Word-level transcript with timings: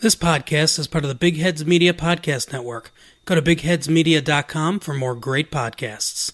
This 0.00 0.16
podcast 0.16 0.78
is 0.78 0.86
part 0.86 1.04
of 1.04 1.08
the 1.08 1.14
Big 1.14 1.36
Heads 1.36 1.66
Media 1.66 1.92
Podcast 1.92 2.54
Network. 2.54 2.90
Go 3.26 3.34
to 3.34 3.42
bigheadsmedia.com 3.42 4.80
for 4.80 4.94
more 4.94 5.14
great 5.14 5.50
podcasts. 5.50 6.32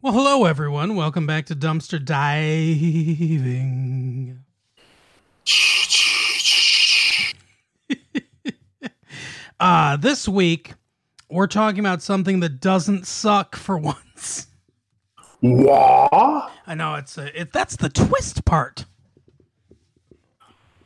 Well, 0.00 0.14
hello, 0.14 0.46
everyone. 0.46 0.96
Welcome 0.96 1.26
back 1.26 1.44
to 1.46 1.54
Dumpster 1.54 2.02
Diving. 2.02 2.38
uh, 9.60 9.98
this 9.98 10.26
week, 10.26 10.72
we're 11.28 11.48
talking 11.48 11.80
about 11.80 12.00
something 12.00 12.40
that 12.40 12.62
doesn't 12.62 13.06
suck 13.06 13.56
for 13.56 13.76
once. 13.76 14.46
What? 15.40 16.50
I 16.66 16.74
know 16.74 16.94
it's 16.94 17.18
a, 17.18 17.42
it, 17.42 17.52
that's 17.52 17.76
the 17.76 17.90
twist 17.90 18.46
part. 18.46 18.86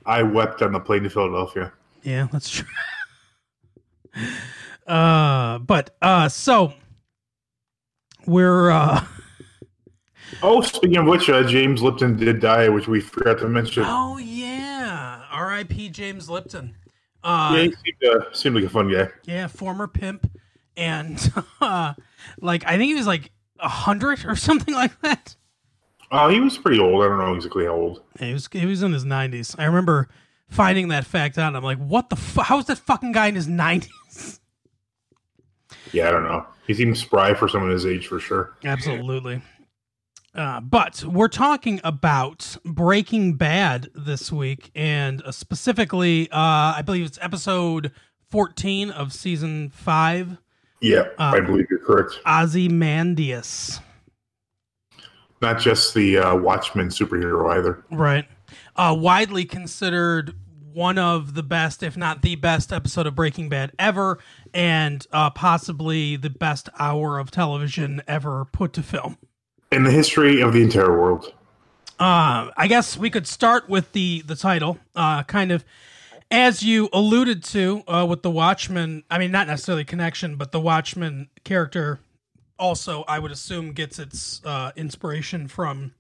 I 0.07 0.23
wept 0.23 0.63
on 0.63 0.73
the 0.73 0.81
plane 0.81 1.03
to 1.05 1.11
Philadelphia. 1.11 1.73
Yeah, 2.03 2.29
that's 2.33 2.51
true. 2.51 2.67
uh, 4.87 5.59
but 5.59 5.97
uh, 6.03 6.29
so 6.29 6.75
we're 8.27 8.71
uh. 8.71 9.05
Oh, 10.43 10.63
speaking 10.63 10.97
of 10.97 11.07
which, 11.07 11.29
uh, 11.29 11.43
James 11.45 11.83
Lipton 11.83 12.17
did 12.17 12.41
die, 12.41 12.69
which 12.71 12.89
we 12.89 13.01
forgot 13.01 13.39
to 13.41 13.49
mention. 13.49 13.85
Oh 13.87 14.17
yeah, 14.17 15.25
R.I.P. 15.31 15.91
James 15.91 16.31
Lipton. 16.31 16.75
Uh, 17.23 17.53
yeah, 17.55 17.63
he 17.65 17.75
seemed, 17.85 18.15
uh, 18.15 18.33
seemed 18.33 18.55
like 18.57 18.65
a 18.65 18.69
fun 18.69 18.91
guy. 18.91 19.09
Yeah, 19.25 19.47
former 19.47 19.87
pimp, 19.87 20.31
and 20.77 21.33
uh, 21.61 21.95
like 22.41 22.65
I 22.67 22.79
think 22.79 22.89
he 22.89 22.95
was 22.95 23.07
like 23.07 23.31
a 23.59 23.69
hundred 23.69 24.25
or 24.25 24.35
something 24.35 24.75
like 24.75 24.99
that. 25.03 25.37
Oh, 26.15 26.29
he 26.29 26.41
was 26.41 26.59
pretty 26.59 26.79
old. 26.79 27.03
I 27.03 27.09
don't 27.09 27.19
know 27.19 27.35
exactly 27.35 27.65
how 27.65 27.73
old. 27.73 28.03
Yeah, 28.21 28.27
he 28.27 28.33
was 28.35 28.49
he 28.53 28.67
was 28.67 28.83
in 28.83 28.93
his 28.93 29.05
nineties. 29.05 29.57
I 29.59 29.65
remember 29.65 30.09
finding 30.49 30.89
that 30.89 31.07
fact 31.07 31.39
out. 31.39 31.57
I'm 31.57 31.65
like, 31.65 31.79
what 31.79 32.11
the? 32.11 32.17
Fu- 32.17 32.43
How 32.43 32.59
is 32.59 32.67
that 32.67 32.79
fucking 32.79 33.13
guy 33.13 33.29
in 33.29 33.35
his 33.35 33.49
nineties? 33.49 34.41
Yeah, 35.93 36.09
I 36.09 36.13
don't 36.13 36.25
know. 36.25 36.47
He 36.67 36.73
seems 36.73 37.01
spry 37.01 37.35
for 37.35 37.49
someone 37.49 37.71
his 37.71 37.85
age, 37.85 38.07
for 38.07 38.19
sure. 38.19 38.55
Absolutely. 38.65 39.43
Uh, 40.35 40.61
but 40.61 41.05
we're 41.05 41.29
talking 41.29 41.81
about 41.85 42.57
Breaking 42.65 43.35
Bad 43.35 43.91
this 43.95 44.33
week, 44.33 44.71
and 44.75 45.21
uh, 45.23 45.33
specifically, 45.33 46.31
uh, 46.31 46.37
I 46.77 46.83
believe 46.83 47.05
it's 47.05 47.19
episode 47.21 47.93
14 48.31 48.91
of 48.91 49.13
season 49.13 49.69
five. 49.69 50.39
Yeah, 50.81 51.09
I 51.19 51.41
believe 51.41 51.67
you're 51.69 51.79
correct. 51.79 52.19
Ozymandias. 52.27 53.81
Not 55.43 55.59
just 55.59 55.93
the 55.93 56.19
uh, 56.19 56.37
Watchmen 56.37 56.89
superhero 56.89 57.51
either. 57.51 57.85
Right. 57.91 58.27
Uh, 58.77 58.97
widely 58.99 59.45
considered 59.45 60.35
one 60.73 60.99
of 60.99 61.35
the 61.35 61.43
best, 61.43 61.83
if 61.83 61.97
not 61.97 62.23
the 62.23 62.37
best, 62.37 62.73
episode 62.73 63.07
of 63.07 63.15
Breaking 63.15 63.49
Bad 63.49 63.73
ever, 63.79 64.19
and 64.55 65.07
uh, 65.13 65.31
possibly 65.31 66.17
the 66.17 66.31
best 66.31 66.69
hour 66.79 67.19
of 67.19 67.31
television 67.31 68.03
ever 68.07 68.47
put 68.47 68.73
to 68.75 68.83
film. 68.83 69.19
In 69.71 69.85
the 69.85 69.91
history 69.91 70.41
of 70.41 70.53
the 70.53 70.63
entire 70.63 70.99
world. 70.99 71.33
Uh, 71.99 72.51
I 72.57 72.67
guess 72.69 72.97
we 72.97 73.11
could 73.11 73.27
start 73.27 73.69
with 73.69 73.93
the 73.93 74.23
the 74.23 74.35
title, 74.35 74.79
uh, 74.97 75.23
kind 75.25 75.53
of 75.53 75.65
as 76.31 76.63
you 76.63 76.89
alluded 76.93 77.45
to 77.45 77.83
uh, 77.87 78.07
with 78.09 78.23
the 78.23 78.31
Watchman. 78.31 79.05
I 79.11 79.19
mean, 79.19 79.31
not 79.31 79.47
necessarily 79.47 79.85
connection, 79.85 80.37
but 80.37 80.53
the 80.53 80.61
Watchman 80.61 81.29
character 81.45 82.01
also, 82.59 83.05
I 83.09 83.19
would 83.19 83.31
assume, 83.31 83.73
gets 83.73 83.99
its 83.99 84.41
uh, 84.45 84.73
inspiration 84.77 85.49
from 85.49 85.93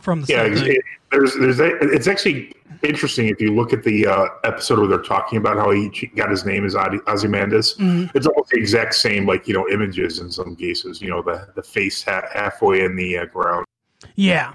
from 0.00 0.22
the 0.22 0.32
Yeah, 0.32 0.44
it's, 0.44 0.60
it, 0.60 0.84
there's, 1.10 1.34
there's, 1.34 1.58
it's 1.60 2.06
actually 2.06 2.52
interesting 2.82 3.28
if 3.28 3.40
you 3.40 3.52
look 3.52 3.72
at 3.72 3.82
the 3.82 4.06
uh, 4.06 4.26
episode 4.44 4.78
where 4.78 4.88
they're 4.88 4.98
talking 4.98 5.38
about 5.38 5.56
how 5.56 5.70
he 5.70 5.88
got 6.14 6.30
his 6.30 6.44
name 6.44 6.64
as 6.64 6.74
Ozy- 6.74 7.00
Ozymandias. 7.08 7.74
Mhm. 7.78 8.10
It's 8.14 8.26
almost 8.26 8.50
the 8.50 8.58
exact 8.58 8.94
same, 8.94 9.26
like 9.26 9.48
you 9.48 9.54
know, 9.54 9.68
images 9.68 10.20
in 10.20 10.30
some 10.30 10.54
cases. 10.54 11.00
You 11.00 11.10
know, 11.10 11.22
the 11.22 11.48
the 11.54 11.62
face 11.62 12.02
ha- 12.04 12.28
halfway 12.32 12.84
in 12.84 12.96
the 12.96 13.18
uh, 13.18 13.24
ground. 13.26 13.66
Yeah. 14.14 14.52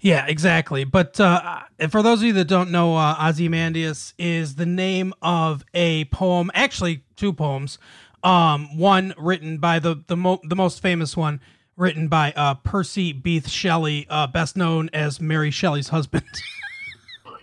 Yeah, 0.00 0.26
exactly. 0.26 0.84
But 0.84 1.18
uh, 1.18 1.60
for 1.88 2.02
those 2.02 2.20
of 2.20 2.26
you 2.26 2.32
that 2.34 2.44
don't 2.44 2.70
know, 2.70 2.96
uh, 2.96 3.16
Ozymandias 3.18 4.12
is 4.18 4.54
the 4.54 4.66
name 4.66 5.14
of 5.22 5.64
a 5.72 6.04
poem, 6.06 6.50
actually 6.54 7.02
two 7.16 7.32
poems. 7.32 7.78
Um, 8.26 8.76
one 8.76 9.14
written 9.16 9.58
by 9.58 9.78
the 9.78 10.02
the, 10.06 10.16
mo- 10.16 10.40
the 10.42 10.56
most 10.56 10.82
famous 10.82 11.16
one, 11.16 11.40
written 11.76 12.08
by 12.08 12.32
uh, 12.34 12.54
Percy 12.54 13.14
Bysshe 13.14 13.48
Shelley, 13.48 14.06
uh, 14.10 14.26
best 14.26 14.56
known 14.56 14.90
as 14.92 15.20
Mary 15.20 15.50
Shelley's 15.50 15.88
husband. 15.88 16.24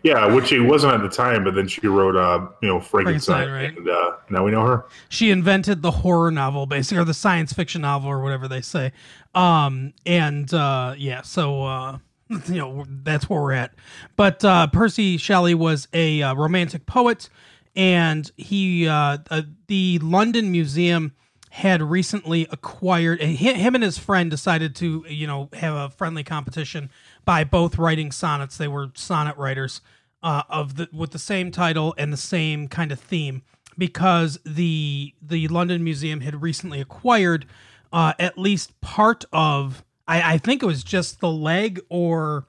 Yeah, 0.04 0.26
which 0.34 0.50
he 0.50 0.60
wasn't 0.60 0.96
at 0.96 1.02
the 1.02 1.08
time, 1.08 1.46
but 1.46 1.56
then 1.56 1.66
she 1.70 1.88
wrote, 1.88 2.18
uh, 2.18 2.46
you 2.62 2.68
know, 2.68 2.82
Frankenstein, 2.82 3.48
Frankenstein, 3.48 3.54
right. 3.54 3.78
and 3.78 3.88
uh, 3.88 4.18
now 4.30 4.44
we 4.44 4.52
know 4.52 4.66
her. 4.66 4.84
she 5.08 5.32
invented 5.32 5.82
the 5.82 5.92
horror 5.92 6.30
novel, 6.30 6.66
basically, 6.66 6.98
or 6.98 7.06
the 7.06 7.14
science 7.14 7.54
fiction 7.54 7.84
novel, 7.84 8.10
or 8.10 8.22
whatever 8.22 8.50
they 8.50 8.60
say. 8.60 8.92
Um, 9.34 9.94
and 10.06 10.54
uh, 10.54 10.96
yeah, 10.98 11.22
so 11.22 11.64
uh, 11.64 11.98
you 12.48 12.56
know 12.56 12.84
that's 12.90 13.30
where 13.30 13.42
we're 13.42 13.54
at. 13.54 13.76
But 14.18 14.44
uh, 14.44 14.68
Percy 14.68 15.16
Shelley 15.16 15.56
was 15.56 15.88
a 15.94 16.22
uh, 16.22 16.36
romantic 16.36 16.86
poet, 16.86 17.30
and 17.76 18.32
he 18.38 18.88
uh, 18.88 19.20
uh, 19.30 19.42
the 19.68 20.00
London 20.00 20.52
Museum 20.52 21.14
had 21.50 21.84
recently 21.84 22.48
acquired. 22.50 23.22
And 23.22 23.38
hi- 23.38 23.54
him 23.54 23.76
and 23.76 23.84
his 23.84 23.98
friend 23.98 24.30
decided 24.32 24.76
to 24.78 25.06
you 25.08 25.28
know 25.28 25.50
have 25.54 25.76
a 25.76 25.90
friendly 25.90 26.24
competition 26.24 26.90
by 27.26 27.44
both 27.44 27.78
writing 27.78 28.12
sonnets. 28.12 28.58
They 28.58 28.68
were 28.68 28.92
sonnet 28.96 29.38
writers 29.38 29.82
uh, 30.22 30.44
of 30.50 30.76
the 30.76 30.90
with 30.92 31.12
the 31.12 31.20
same 31.20 31.52
title 31.52 31.94
and 31.98 32.12
the 32.12 32.18
same 32.18 32.68
kind 32.68 32.92
of 32.92 33.00
theme 33.00 33.44
because 33.78 34.40
the 34.46 35.14
the 35.22 35.48
London 35.48 35.84
Museum 35.84 36.22
had 36.22 36.42
recently 36.42 36.80
acquired 36.82 37.46
uh, 37.92 38.14
at 38.20 38.38
least 38.38 38.80
part 38.82 39.26
of 39.32 39.84
I, 40.08 40.34
I 40.34 40.38
think 40.38 40.64
it 40.64 40.66
was 40.66 40.84
just 40.84 41.20
the 41.20 41.30
leg 41.30 41.82
or 41.90 42.46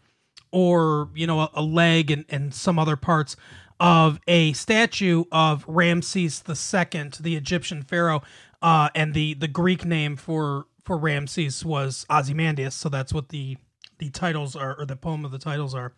or 0.51 1.11
you 1.15 1.27
know 1.27 1.41
a, 1.41 1.51
a 1.55 1.63
leg 1.63 2.11
and, 2.11 2.25
and 2.29 2.55
some 2.55 2.79
other 2.79 2.97
parts 2.97 3.37
of 3.81 4.21
a 4.27 4.53
statue 4.53 5.25
of 5.33 5.65
Ramses 5.67 6.43
II, 6.49 7.11
the 7.21 7.37
Egyptian 7.37 7.83
pharaoh, 7.83 8.23
uh, 8.63 8.89
and 8.95 9.15
the 9.15 9.35
the 9.35 9.49
Greek 9.49 9.85
name 9.85 10.17
for 10.17 10.67
for 10.85 10.97
Ramses 10.97 11.65
was 11.65 12.07
Ozymandias, 12.11 12.75
so 12.75 12.89
that's 12.89 13.13
what 13.13 13.31
the 13.31 13.57
the 13.99 14.11
titles 14.11 14.57
are 14.57 14.79
or 14.79 14.87
the 14.87 14.97
poem 14.97 15.25
of 15.25 15.31
the 15.31 15.39
titles 15.39 15.75
are. 15.75 15.93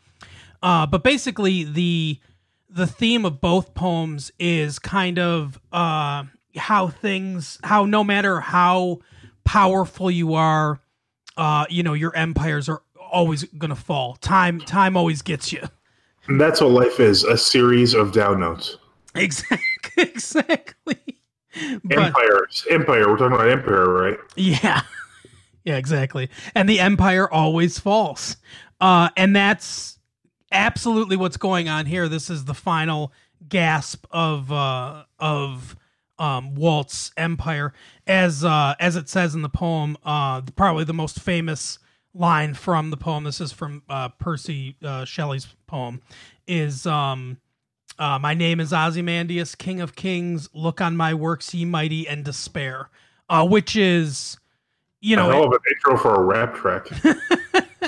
Uh, 0.63 0.87
but 0.87 1.03
basically 1.03 1.65
the 1.65 2.19
the 2.69 2.87
theme 2.87 3.25
of 3.25 3.41
both 3.41 3.75
poems 3.75 4.33
is 4.39 4.79
kind 4.79 5.19
of 5.19 5.61
uh, 5.73 6.25
how 6.57 6.89
things 6.89 7.59
how 7.63 7.85
no 7.85 8.03
matter 8.03 8.41
how 8.41 8.99
powerful 9.45 10.11
you 10.11 10.35
are, 10.35 10.81
uh, 11.37 11.67
you 11.69 11.83
know 11.83 11.93
your 11.95 12.15
empires 12.17 12.69
are 12.69 12.83
always 13.11 13.45
gonna 13.45 13.77
fall. 13.77 14.17
Time 14.17 14.61
time 14.61 14.97
always 14.97 15.23
gets 15.23 15.53
you. 15.53 15.63
And 16.29 16.41
that's 16.41 16.61
what 16.61 16.71
life 16.71 17.01
is 17.01 17.25
a 17.25 17.37
series 17.37 17.95
of 17.95 18.13
down 18.13 18.41
notes. 18.41 18.79
Exactly. 19.15 19.61
Exactly. 19.99 20.99
But 21.85 21.99
Empires. 21.99 22.67
Empire. 22.71 23.09
We're 23.09 23.17
talking 23.17 23.35
about 23.35 23.49
empire, 23.49 23.91
right? 23.93 24.19
yeah. 24.37 24.83
Yeah, 25.65 25.79
exactly. 25.79 26.29
And 26.55 26.69
the 26.69 26.79
empire 26.79 27.29
always 27.29 27.79
falls. 27.79 28.37
Uh 28.81 29.09
and 29.17 29.35
that's 29.35 29.99
absolutely 30.53 31.17
what's 31.17 31.37
going 31.39 31.69
on 31.69 31.87
here. 31.87 32.09
This 32.09 32.31
is 32.31 32.45
the 32.45 32.55
final 32.55 33.13
gasp 33.49 34.07
of 34.13 34.53
uh 34.53 35.05
of 35.19 35.75
um 36.21 36.55
Walt's 36.55 37.11
empire 37.17 37.73
as 38.07 38.45
uh 38.45 38.75
as 38.79 38.95
it 38.95 39.09
says 39.09 39.35
in 39.35 39.43
the 39.43 39.49
poem 39.49 39.97
uh 40.05 40.43
probably 40.55 40.85
the 40.85 40.95
most 40.95 41.19
famous 41.21 41.79
line 42.19 42.55
from 42.55 42.91
the 42.91 42.97
poem 42.97 43.25
this 43.25 43.41
is 43.41 43.53
from 43.53 43.83
uh 43.89 44.09
Percy 44.09 44.77
uh 44.83 45.05
Shelley's 45.05 45.47
poem 45.67 46.01
is 46.47 46.87
um 46.87 47.39
uh, 47.99 48.19
my 48.19 48.35
name 48.35 48.61
is 48.61 48.75
Ozymandias, 48.75 49.55
King 49.55 49.81
of 49.81 49.97
Kings. 49.97 50.51
Look 50.53 50.83
on 50.83 50.99
my 50.99 51.15
works, 51.15 51.55
ye 51.55 51.65
mighty, 51.65 52.07
and 52.07 52.27
despair. 52.27 52.91
Uh, 53.31 53.47
which 53.47 53.75
is, 53.75 54.37
you 55.01 55.17
know, 55.17 55.31
hell 55.31 55.45
of 55.45 55.53
an 55.53 55.59
intro 55.71 55.97
for 55.97 56.15
a 56.15 56.23
rap 56.23 56.55
track. 56.55 56.89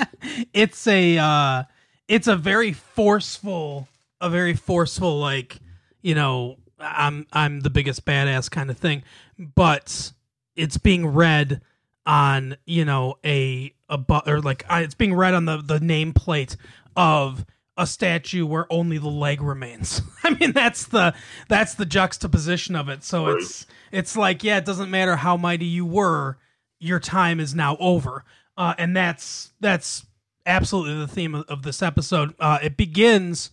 it's 0.52 0.86
a 0.86 1.18
uh 1.18 1.64
it's 2.06 2.26
a 2.26 2.36
very 2.36 2.72
forceful 2.72 3.88
a 4.20 4.30
very 4.30 4.54
forceful 4.54 5.18
like 5.18 5.58
you 6.02 6.14
know 6.14 6.56
i'm 6.78 7.26
i'm 7.32 7.60
the 7.60 7.70
biggest 7.70 8.04
badass 8.04 8.50
kind 8.50 8.70
of 8.70 8.76
thing 8.76 9.02
but 9.38 10.12
it's 10.56 10.78
being 10.78 11.06
read 11.06 11.60
on 12.06 12.56
you 12.66 12.84
know 12.84 13.16
a 13.24 13.72
a 13.88 13.98
bu- 13.98 14.20
or 14.26 14.40
like 14.40 14.64
it's 14.70 14.94
being 14.94 15.14
read 15.14 15.34
on 15.34 15.44
the 15.44 15.58
the 15.58 15.78
nameplate 15.78 16.56
of 16.96 17.44
a 17.76 17.86
statue 17.86 18.44
where 18.44 18.66
only 18.70 18.98
the 18.98 19.08
leg 19.08 19.40
remains. 19.40 20.02
I 20.24 20.30
mean 20.30 20.52
that's 20.52 20.86
the 20.86 21.14
that's 21.48 21.74
the 21.74 21.86
juxtaposition 21.86 22.74
of 22.76 22.88
it. 22.88 23.04
So 23.04 23.26
Right. 23.26 23.36
it's 23.40 23.66
it's 23.92 24.16
like 24.16 24.42
yeah 24.44 24.58
it 24.58 24.64
doesn't 24.64 24.90
matter 24.90 25.16
how 25.16 25.36
mighty 25.36 25.66
you 25.66 25.86
were 25.86 26.38
your 26.80 27.00
time 27.00 27.40
is 27.40 27.54
now 27.54 27.76
over. 27.78 28.24
Uh, 28.56 28.74
and 28.78 28.96
that's 28.96 29.52
that's 29.60 30.04
absolutely 30.46 30.96
the 30.98 31.06
theme 31.08 31.34
of, 31.34 31.44
of 31.48 31.62
this 31.62 31.82
episode. 31.82 32.34
Uh, 32.40 32.58
it 32.62 32.76
begins 32.76 33.50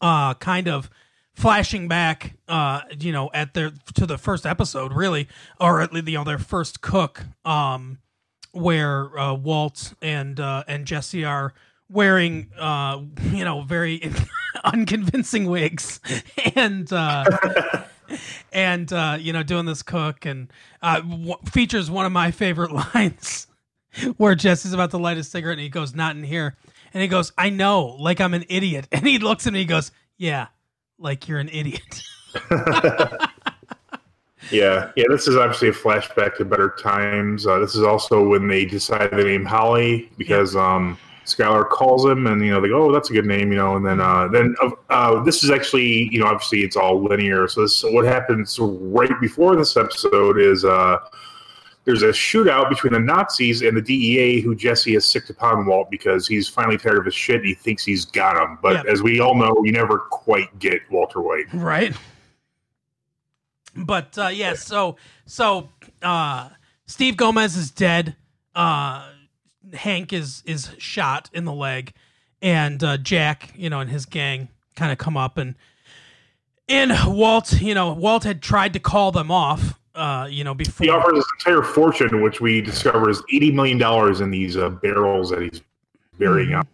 uh, 0.00 0.34
kind 0.34 0.68
of 0.68 0.90
flashing 1.34 1.88
back, 1.88 2.34
uh, 2.48 2.82
you 2.98 3.12
know, 3.12 3.30
at 3.32 3.54
their 3.54 3.72
to 3.94 4.04
the 4.06 4.18
first 4.18 4.44
episode, 4.44 4.92
really, 4.92 5.28
or 5.60 5.80
at 5.80 5.92
least 5.92 6.08
you 6.08 6.18
know 6.18 6.24
their 6.24 6.38
first 6.38 6.80
cook, 6.82 7.24
um, 7.44 7.98
where 8.52 9.18
uh, 9.18 9.34
Walt 9.34 9.94
and 10.00 10.38
uh, 10.38 10.64
and 10.68 10.86
Jesse 10.86 11.24
are 11.24 11.54
wearing, 11.88 12.50
uh, 12.58 13.00
you 13.30 13.44
know, 13.44 13.62
very 13.62 14.10
unconvincing 14.64 15.46
wigs, 15.46 16.00
and 16.54 16.90
uh, 16.92 17.24
and 18.52 18.92
uh, 18.92 19.16
you 19.20 19.32
know, 19.32 19.42
doing 19.42 19.66
this 19.66 19.82
cook, 19.82 20.24
and 20.24 20.52
uh, 20.82 21.00
w- 21.00 21.36
features 21.50 21.90
one 21.90 22.06
of 22.06 22.12
my 22.12 22.30
favorite 22.30 22.72
lines. 22.94 23.46
Where 24.16 24.34
Jesse's 24.34 24.72
about 24.72 24.90
to 24.92 24.96
light 24.96 25.18
a 25.18 25.22
cigarette 25.22 25.58
and 25.58 25.62
he 25.62 25.68
goes, 25.68 25.94
Not 25.94 26.16
in 26.16 26.22
here. 26.24 26.56
And 26.94 27.02
he 27.02 27.08
goes, 27.08 27.30
I 27.36 27.50
know, 27.50 27.84
like 28.00 28.22
I'm 28.22 28.32
an 28.32 28.46
idiot. 28.48 28.88
And 28.90 29.06
he 29.06 29.18
looks 29.18 29.46
at 29.46 29.52
me 29.52 29.60
and 29.60 29.68
he 29.68 29.74
goes, 29.74 29.92
Yeah, 30.16 30.46
like 30.98 31.28
you're 31.28 31.38
an 31.38 31.50
idiot. 31.50 32.02
Yeah, 34.50 34.90
yeah. 34.96 35.04
This 35.08 35.28
is 35.28 35.36
obviously 35.36 35.68
a 35.68 35.72
flashback 35.72 36.36
to 36.36 36.44
better 36.44 36.74
times. 36.82 37.46
Uh, 37.46 37.58
this 37.58 37.74
is 37.74 37.82
also 37.82 38.26
when 38.26 38.48
they 38.48 38.64
decide 38.64 39.10
to 39.10 39.24
name 39.24 39.44
Holly 39.44 40.10
because 40.18 40.56
um, 40.56 40.98
Skyler 41.24 41.68
calls 41.68 42.04
him, 42.04 42.26
and 42.26 42.44
you 42.44 42.50
know 42.50 42.60
they 42.60 42.68
go, 42.68 42.82
"Oh, 42.88 42.92
that's 42.92 43.10
a 43.10 43.12
good 43.12 43.26
name," 43.26 43.52
you 43.52 43.58
know. 43.58 43.76
And 43.76 43.86
then 43.86 44.00
uh, 44.00 44.28
then 44.28 44.54
uh, 44.62 44.70
uh, 44.90 45.22
this 45.22 45.44
is 45.44 45.50
actually 45.50 46.08
you 46.12 46.18
know 46.20 46.26
obviously 46.26 46.60
it's 46.62 46.76
all 46.76 47.02
linear. 47.02 47.46
So 47.48 47.62
this 47.62 47.82
what 47.84 48.04
happens 48.04 48.58
right 48.60 49.18
before 49.20 49.56
this 49.56 49.76
episode 49.76 50.38
is. 50.38 50.64
Uh, 50.64 50.98
there's 51.84 52.02
a 52.04 52.10
shootout 52.10 52.68
between 52.68 52.92
the 52.92 53.00
Nazis 53.00 53.62
and 53.62 53.76
the 53.76 53.82
DEA, 53.82 54.40
who 54.40 54.54
Jesse 54.54 54.92
has 54.94 55.04
sicked 55.04 55.30
upon 55.30 55.66
Walt 55.66 55.90
because 55.90 56.28
he's 56.28 56.46
finally 56.46 56.78
tired 56.78 56.98
of 56.98 57.04
his 57.04 57.14
shit. 57.14 57.38
And 57.38 57.44
he 57.46 57.54
thinks 57.54 57.84
he's 57.84 58.04
got 58.04 58.40
him, 58.40 58.56
but 58.62 58.74
Yep. 58.74 58.86
as 58.86 59.02
we 59.02 59.18
all 59.18 59.34
know, 59.34 59.52
you 59.64 59.72
never 59.72 59.98
quite 59.98 60.56
get 60.60 60.80
Walter 60.92 61.20
White. 61.20 61.46
right 61.52 61.92
but 63.76 64.16
uh 64.18 64.28
yeah 64.28 64.54
so 64.54 64.96
so 65.26 65.68
uh 66.02 66.48
steve 66.86 67.16
gomez 67.16 67.56
is 67.56 67.70
dead 67.70 68.14
uh 68.54 69.10
hank 69.74 70.12
is 70.12 70.42
is 70.46 70.70
shot 70.78 71.30
in 71.32 71.44
the 71.44 71.52
leg 71.52 71.92
and 72.42 72.82
uh 72.84 72.96
jack 72.98 73.52
you 73.56 73.70
know 73.70 73.80
and 73.80 73.90
his 73.90 74.04
gang 74.06 74.48
kind 74.76 74.92
of 74.92 74.98
come 74.98 75.16
up 75.16 75.38
and 75.38 75.54
and 76.68 76.92
walt 77.06 77.60
you 77.60 77.74
know 77.74 77.92
walt 77.92 78.24
had 78.24 78.42
tried 78.42 78.72
to 78.72 78.78
call 78.78 79.10
them 79.12 79.30
off 79.30 79.78
uh 79.94 80.26
you 80.30 80.44
know 80.44 80.54
before 80.54 80.84
He 80.84 80.90
offers 80.90 81.16
his 81.16 81.26
entire 81.38 81.62
fortune, 81.62 82.22
which 82.22 82.40
we 82.40 82.60
discover 82.62 83.10
is 83.10 83.22
eighty 83.32 83.52
million 83.52 83.76
dollars 83.76 84.20
in 84.22 84.30
these 84.30 84.56
uh, 84.56 84.70
barrels 84.70 85.28
that 85.30 85.42
he's 85.42 85.60
burying 86.18 86.48
Mhm. 86.50 86.58
out. 86.60 86.66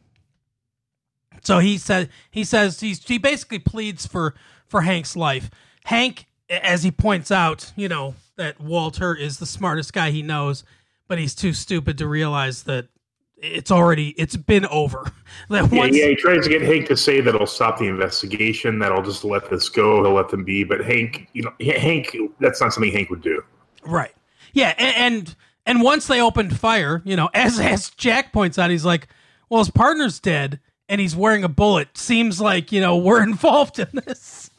So 1.43 1.59
he 1.59 1.79
said 1.79 2.11
he 2.31 2.45
says 2.45 2.79
he's 2.79 3.03
he 3.05 3.19
basically 3.19 3.59
pleads 3.59 4.07
for 4.07 4.35
for 4.69 4.83
Hank's 4.83 5.17
life. 5.17 5.51
Hank, 5.85 6.27
as 6.51 6.83
he 6.83 6.91
points 6.91 7.31
out, 7.31 7.73
you 7.77 7.89
know 7.89 8.15
that 8.37 8.61
Walter 8.61 9.15
is 9.15 9.39
the 9.39 9.47
smartest 9.47 9.93
guy 9.93 10.11
he 10.11 10.23
knows, 10.23 10.65
but 11.09 11.19
he's 11.19 11.35
too 11.35 11.53
stupid 11.53 11.99
to 11.99 12.07
realize 12.07 12.65
that 12.65 12.89
it's 13.37 13.71
already 13.71 14.11
it's 14.11 14.37
been 14.37 14.67
over. 14.67 15.13
That 15.51 15.71
Yeah, 15.71 15.79
once, 15.79 15.97
yeah, 15.97 16.07
he 16.07 16.17
tries 16.17 16.45
to 16.45 16.51
get 16.51 16.63
Hank 16.63 16.89
to 16.89 16.97
say 16.97 17.21
that 17.21 17.35
he'll 17.35 17.47
stop 17.47 17.79
the 17.79 17.87
investigation, 17.87 18.79
that 18.81 18.91
he'll 18.93 19.03
just 19.03 19.25
let 19.25 19.49
this 19.51 19.69
go, 19.69 20.03
he'll 20.03 20.15
let 20.15 20.31
them 20.31 20.43
be. 20.43 20.65
But 20.65 20.85
Hank, 20.85 21.29
you 21.35 21.43
know, 21.43 21.53
Hank, 21.61 22.17
that's 22.41 22.61
not 22.61 22.73
something 22.73 22.91
Hank 22.91 23.11
would 23.11 23.23
do. 23.23 23.43
right? 23.85 24.15
Yeah, 24.55 24.75
and, 24.79 24.97
and 24.97 25.37
and 25.67 25.83
once 25.83 26.07
they 26.07 26.21
opened 26.21 26.59
fire, 26.59 27.03
you 27.05 27.15
know, 27.15 27.29
as 27.35 27.61
as 27.61 27.91
Jack 27.91 28.33
points 28.33 28.59
out, 28.59 28.71
he's 28.71 28.85
like, 28.87 29.09
well, 29.49 29.61
his 29.61 29.71
partner's 29.71 30.19
dead 30.19 30.61
and 30.89 31.01
he's 31.01 31.15
wearing 31.15 31.45
a 31.45 31.49
bullet. 31.49 31.97
Seems 31.97 32.41
like 32.41 32.73
you 32.73 32.81
know 32.81 32.97
we're 32.97 33.23
involved 33.23 33.79
in 33.79 33.89
this. 33.93 34.51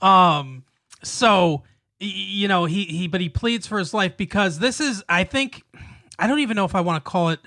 Um, 0.00 0.64
so 1.02 1.62
you 2.00 2.48
know 2.48 2.64
he 2.64 2.84
he 2.84 3.08
but 3.08 3.20
he 3.20 3.28
pleads 3.28 3.66
for 3.66 3.78
his 3.78 3.92
life 3.92 4.16
because 4.16 4.58
this 4.58 4.80
is 4.80 5.02
I 5.08 5.24
think 5.24 5.62
I 6.18 6.26
don't 6.26 6.40
even 6.40 6.56
know 6.56 6.64
if 6.64 6.74
I 6.74 6.80
want 6.80 7.04
to 7.04 7.10
call 7.10 7.30
it 7.30 7.40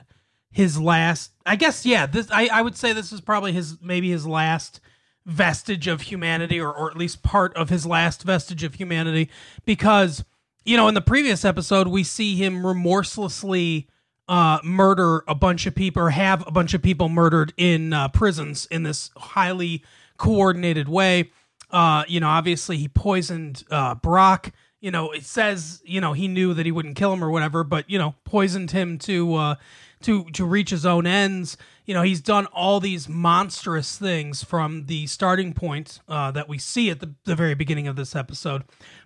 his 0.52 0.80
last. 0.80 1.32
I 1.46 1.56
guess 1.56 1.86
yeah. 1.86 2.06
This 2.06 2.30
I 2.32 2.48
I 2.48 2.62
would 2.62 2.76
say 2.76 2.94
this 2.94 3.12
is 3.12 3.22
probably 3.22 3.54
his 3.54 3.82
maybe 3.82 4.10
his 4.10 4.28
last 4.28 4.82
vestige 5.26 5.88
of 5.88 6.02
humanity 6.02 6.60
or 6.60 6.74
or 6.74 6.90
at 6.90 6.98
least 6.98 7.24
part 7.24 7.56
of 7.56 7.70
his 7.70 7.86
last 7.86 8.24
vestige 8.24 8.64
of 8.64 8.76
humanity 8.76 9.30
because 9.66 10.26
you 10.66 10.76
know 10.76 10.88
in 10.88 10.96
the 10.96 11.02
previous 11.02 11.46
episode 11.46 11.88
we 11.88 12.04
see 12.04 12.36
him 12.36 12.66
remorselessly 12.66 13.88
uh, 14.28 14.60
murder 14.64 15.24
a 15.28 15.36
bunch 15.36 15.66
of 15.66 15.76
people 15.76 16.02
or 16.02 16.10
have 16.10 16.46
a 16.48 16.52
bunch 16.52 16.74
of 16.74 16.82
people 16.82 17.10
murdered 17.10 17.54
in 17.58 17.92
uh, 17.92 18.08
prisons 18.08 18.66
in 18.72 18.84
this 18.84 19.12
highly 19.18 19.84
coordinated 20.18 20.88
way. 20.88 21.30
Uh, 21.72 22.04
you 22.08 22.20
know, 22.20 22.28
obviously 22.28 22.78
he 22.78 22.88
poisoned 22.88 23.64
uh, 23.72 23.96
Brock. 23.96 24.52
You 24.80 24.92
know, 24.92 25.12
it 25.12 25.24
says 25.24 25.82
you 25.86 26.02
know 26.02 26.14
he 26.14 26.28
knew 26.28 26.54
that 26.54 26.66
he 26.66 26.72
wouldn't 26.72 26.96
kill 26.96 27.14
him 27.14 27.24
or 27.24 27.30
whatever, 27.30 27.64
but 27.64 27.90
you 27.90 27.98
know, 27.98 28.16
poisoned 28.24 28.72
him 28.72 28.98
to 29.00 29.36
uh, 29.36 29.56
to 30.02 30.26
to 30.32 30.46
reach 30.46 30.72
his 30.72 30.86
own 30.86 31.06
ends. 31.06 31.58
You 31.86 31.94
know, 31.94 32.02
he's 32.02 32.22
done 32.22 32.46
all 32.48 32.80
these 32.80 33.08
monstrous 33.08 33.98
things 33.98 34.44
from 34.44 34.86
the 34.86 35.08
starting 35.08 35.54
point 35.54 36.00
uh, 36.08 36.32
that 36.32 36.48
we 36.48 36.58
see 36.58 36.90
at 36.90 37.00
the, 37.00 37.14
the 37.26 37.36
very 37.36 37.54
beginning 37.54 37.88
of 37.88 37.96
this 37.96 38.16
episode, 38.16 38.64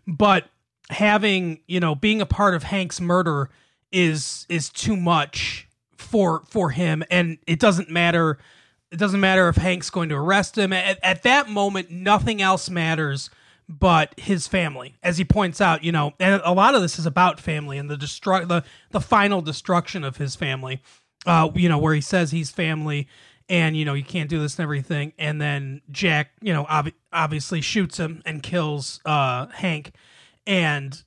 but 0.07 0.45
having 0.89 1.59
you 1.67 1.79
know 1.79 1.95
being 1.95 2.21
a 2.21 2.25
part 2.25 2.53
of 2.53 2.63
Hank's 2.63 3.01
murder 3.01 3.49
is 3.91 4.45
is 4.49 4.69
too 4.69 4.95
much 4.95 5.67
for 5.97 6.43
for 6.47 6.69
him 6.69 7.03
and 7.09 7.37
it 7.47 7.59
doesn't 7.59 7.89
matter 7.89 8.37
it 8.95 8.99
doesn't 8.99 9.19
matter 9.19 9.49
if 9.49 9.57
Hank's 9.57 9.89
going 9.89 10.07
to 10.07 10.15
arrest 10.15 10.57
him. 10.57 10.71
At, 10.71 10.97
at 11.03 11.23
that 11.23 11.49
moment 11.49 11.91
nothing 11.91 12.41
else 12.41 12.69
matters 12.69 13.29
but 13.67 14.17
his 14.17 14.47
family. 14.47 14.95
As 15.03 15.17
he 15.17 15.25
points 15.25 15.59
out 15.59 15.83
you 15.83 15.91
know 15.91 16.13
and 16.17 16.41
a 16.45 16.53
lot 16.53 16.75
of 16.75 16.81
this 16.81 16.97
is 16.97 17.05
about 17.05 17.37
family 17.37 17.77
and 17.77 17.89
the 17.89 17.97
destru- 17.97 18.47
the 18.47 18.63
the 18.91 19.01
final 19.01 19.41
destruction 19.41 20.05
of 20.05 20.15
his 20.15 20.37
family. 20.37 20.81
Uh 21.25 21.49
you 21.53 21.67
know 21.67 21.77
where 21.77 21.93
he 21.93 21.99
says 21.99 22.31
he's 22.31 22.51
family 22.51 23.09
and 23.49 23.75
you 23.75 23.83
know 23.83 23.95
you 23.95 24.03
can't 24.05 24.29
do 24.29 24.39
this 24.39 24.55
and 24.57 24.63
everything. 24.63 25.11
And 25.19 25.41
then 25.41 25.81
Jack 25.91 26.31
you 26.41 26.53
know 26.53 26.65
ob- 26.67 26.93
obviously 27.11 27.59
shoots 27.59 27.97
him 27.97 28.21
and 28.25 28.41
kills 28.41 29.01
uh 29.03 29.47
Hank. 29.47 29.91
And 30.47 31.03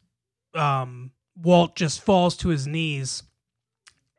um 0.53 1.13
Walt 1.43 1.75
just 1.75 2.03
falls 2.03 2.37
to 2.39 2.49
his 2.49 2.67
knees. 2.67 3.23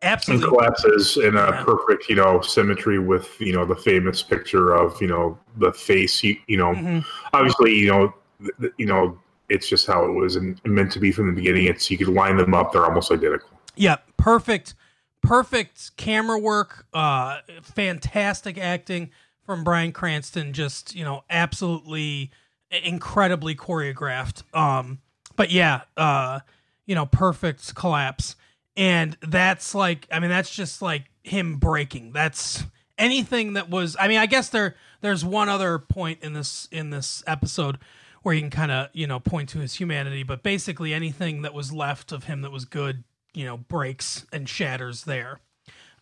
And 0.02 0.12
Absolutely. 0.12 0.48
collapses 0.50 1.18
in 1.18 1.36
a 1.36 1.52
Yeah. 1.52 1.64
perfect, 1.64 2.08
you 2.08 2.16
know, 2.16 2.40
symmetry 2.40 3.00
with, 3.00 3.30
you 3.40 3.52
know, 3.52 3.66
the 3.66 3.76
famous 3.76 4.24
picture 4.24 4.74
of, 4.74 5.00
you 5.02 5.08
know, 5.08 5.38
the 5.58 5.74
face, 5.74 6.24
you, 6.24 6.38
you 6.48 6.56
know, 6.56 6.74
Mhm. 6.74 7.06
obviously, 7.34 7.76
you 7.76 7.88
know, 7.88 8.14
th- 8.40 8.52
th- 8.62 8.74
you 8.78 8.86
know, 8.86 9.20
it's 9.50 9.68
just 9.68 9.88
how 9.88 10.06
it 10.06 10.12
was 10.12 10.38
and 10.38 10.62
meant 10.64 10.92
to 10.94 11.00
be 11.00 11.12
from 11.12 11.28
the 11.28 11.34
beginning. 11.34 11.66
It's 11.66 11.92
you 11.92 11.98
could 11.98 12.08
line 12.08 12.38
them 12.38 12.54
up; 12.54 12.72
they're 12.72 12.86
almost 12.86 13.12
identical. 13.12 13.50
Yeah, 13.76 13.98
perfect, 14.16 14.74
perfect 15.22 15.98
camera 15.98 16.40
work. 16.40 16.86
Uh, 16.94 17.40
fantastic 17.62 18.58
acting 18.58 19.10
from 19.46 19.64
Bryan 19.66 19.92
Cranston. 19.92 20.54
Just 20.54 20.96
you 20.96 21.04
know, 21.04 21.24
absolutely 21.30 22.32
incredibly 22.72 23.56
choreographed. 23.56 24.44
Um, 24.56 25.00
but 25.36 25.52
yeah, 25.52 25.82
uh, 25.98 26.40
you 26.86 26.96
know, 26.96 27.06
perfect 27.08 27.76
collapse. 27.76 28.36
And 28.80 29.18
that's 29.22 29.76
like, 29.76 30.08
I 30.10 30.22
mean, 30.22 30.30
that's 30.30 30.50
just 30.50 30.82
like 30.82 31.12
him 31.22 31.58
breaking. 31.58 32.14
That's 32.14 32.64
anything 32.98 33.54
that 33.54 33.70
was. 33.70 33.98
I 34.00 34.08
mean, 34.08 34.20
I 34.20 34.26
guess 34.26 34.48
there 34.48 34.76
there's 35.02 35.26
one 35.26 35.50
other 35.50 35.80
point 35.80 36.20
in 36.22 36.32
this 36.32 36.70
in 36.72 36.90
this 36.90 37.22
episode 37.28 37.78
where 38.24 38.34
you 38.34 38.40
can 38.40 38.50
kind 38.50 38.72
of 38.72 38.88
you 38.94 39.06
know 39.06 39.20
point 39.20 39.50
to 39.50 39.60
his 39.60 39.76
humanity, 39.76 40.24
but 40.24 40.44
basically 40.44 40.94
anything 40.94 41.42
that 41.42 41.54
was 41.54 41.74
left 41.74 42.14
of 42.14 42.24
him 42.24 42.42
that 42.42 42.52
was 42.52 42.64
good, 42.64 43.04
you 43.34 43.44
know, 43.44 43.58
breaks 43.58 44.26
and 44.32 44.48
shatters 44.48 45.04
there. 45.04 45.42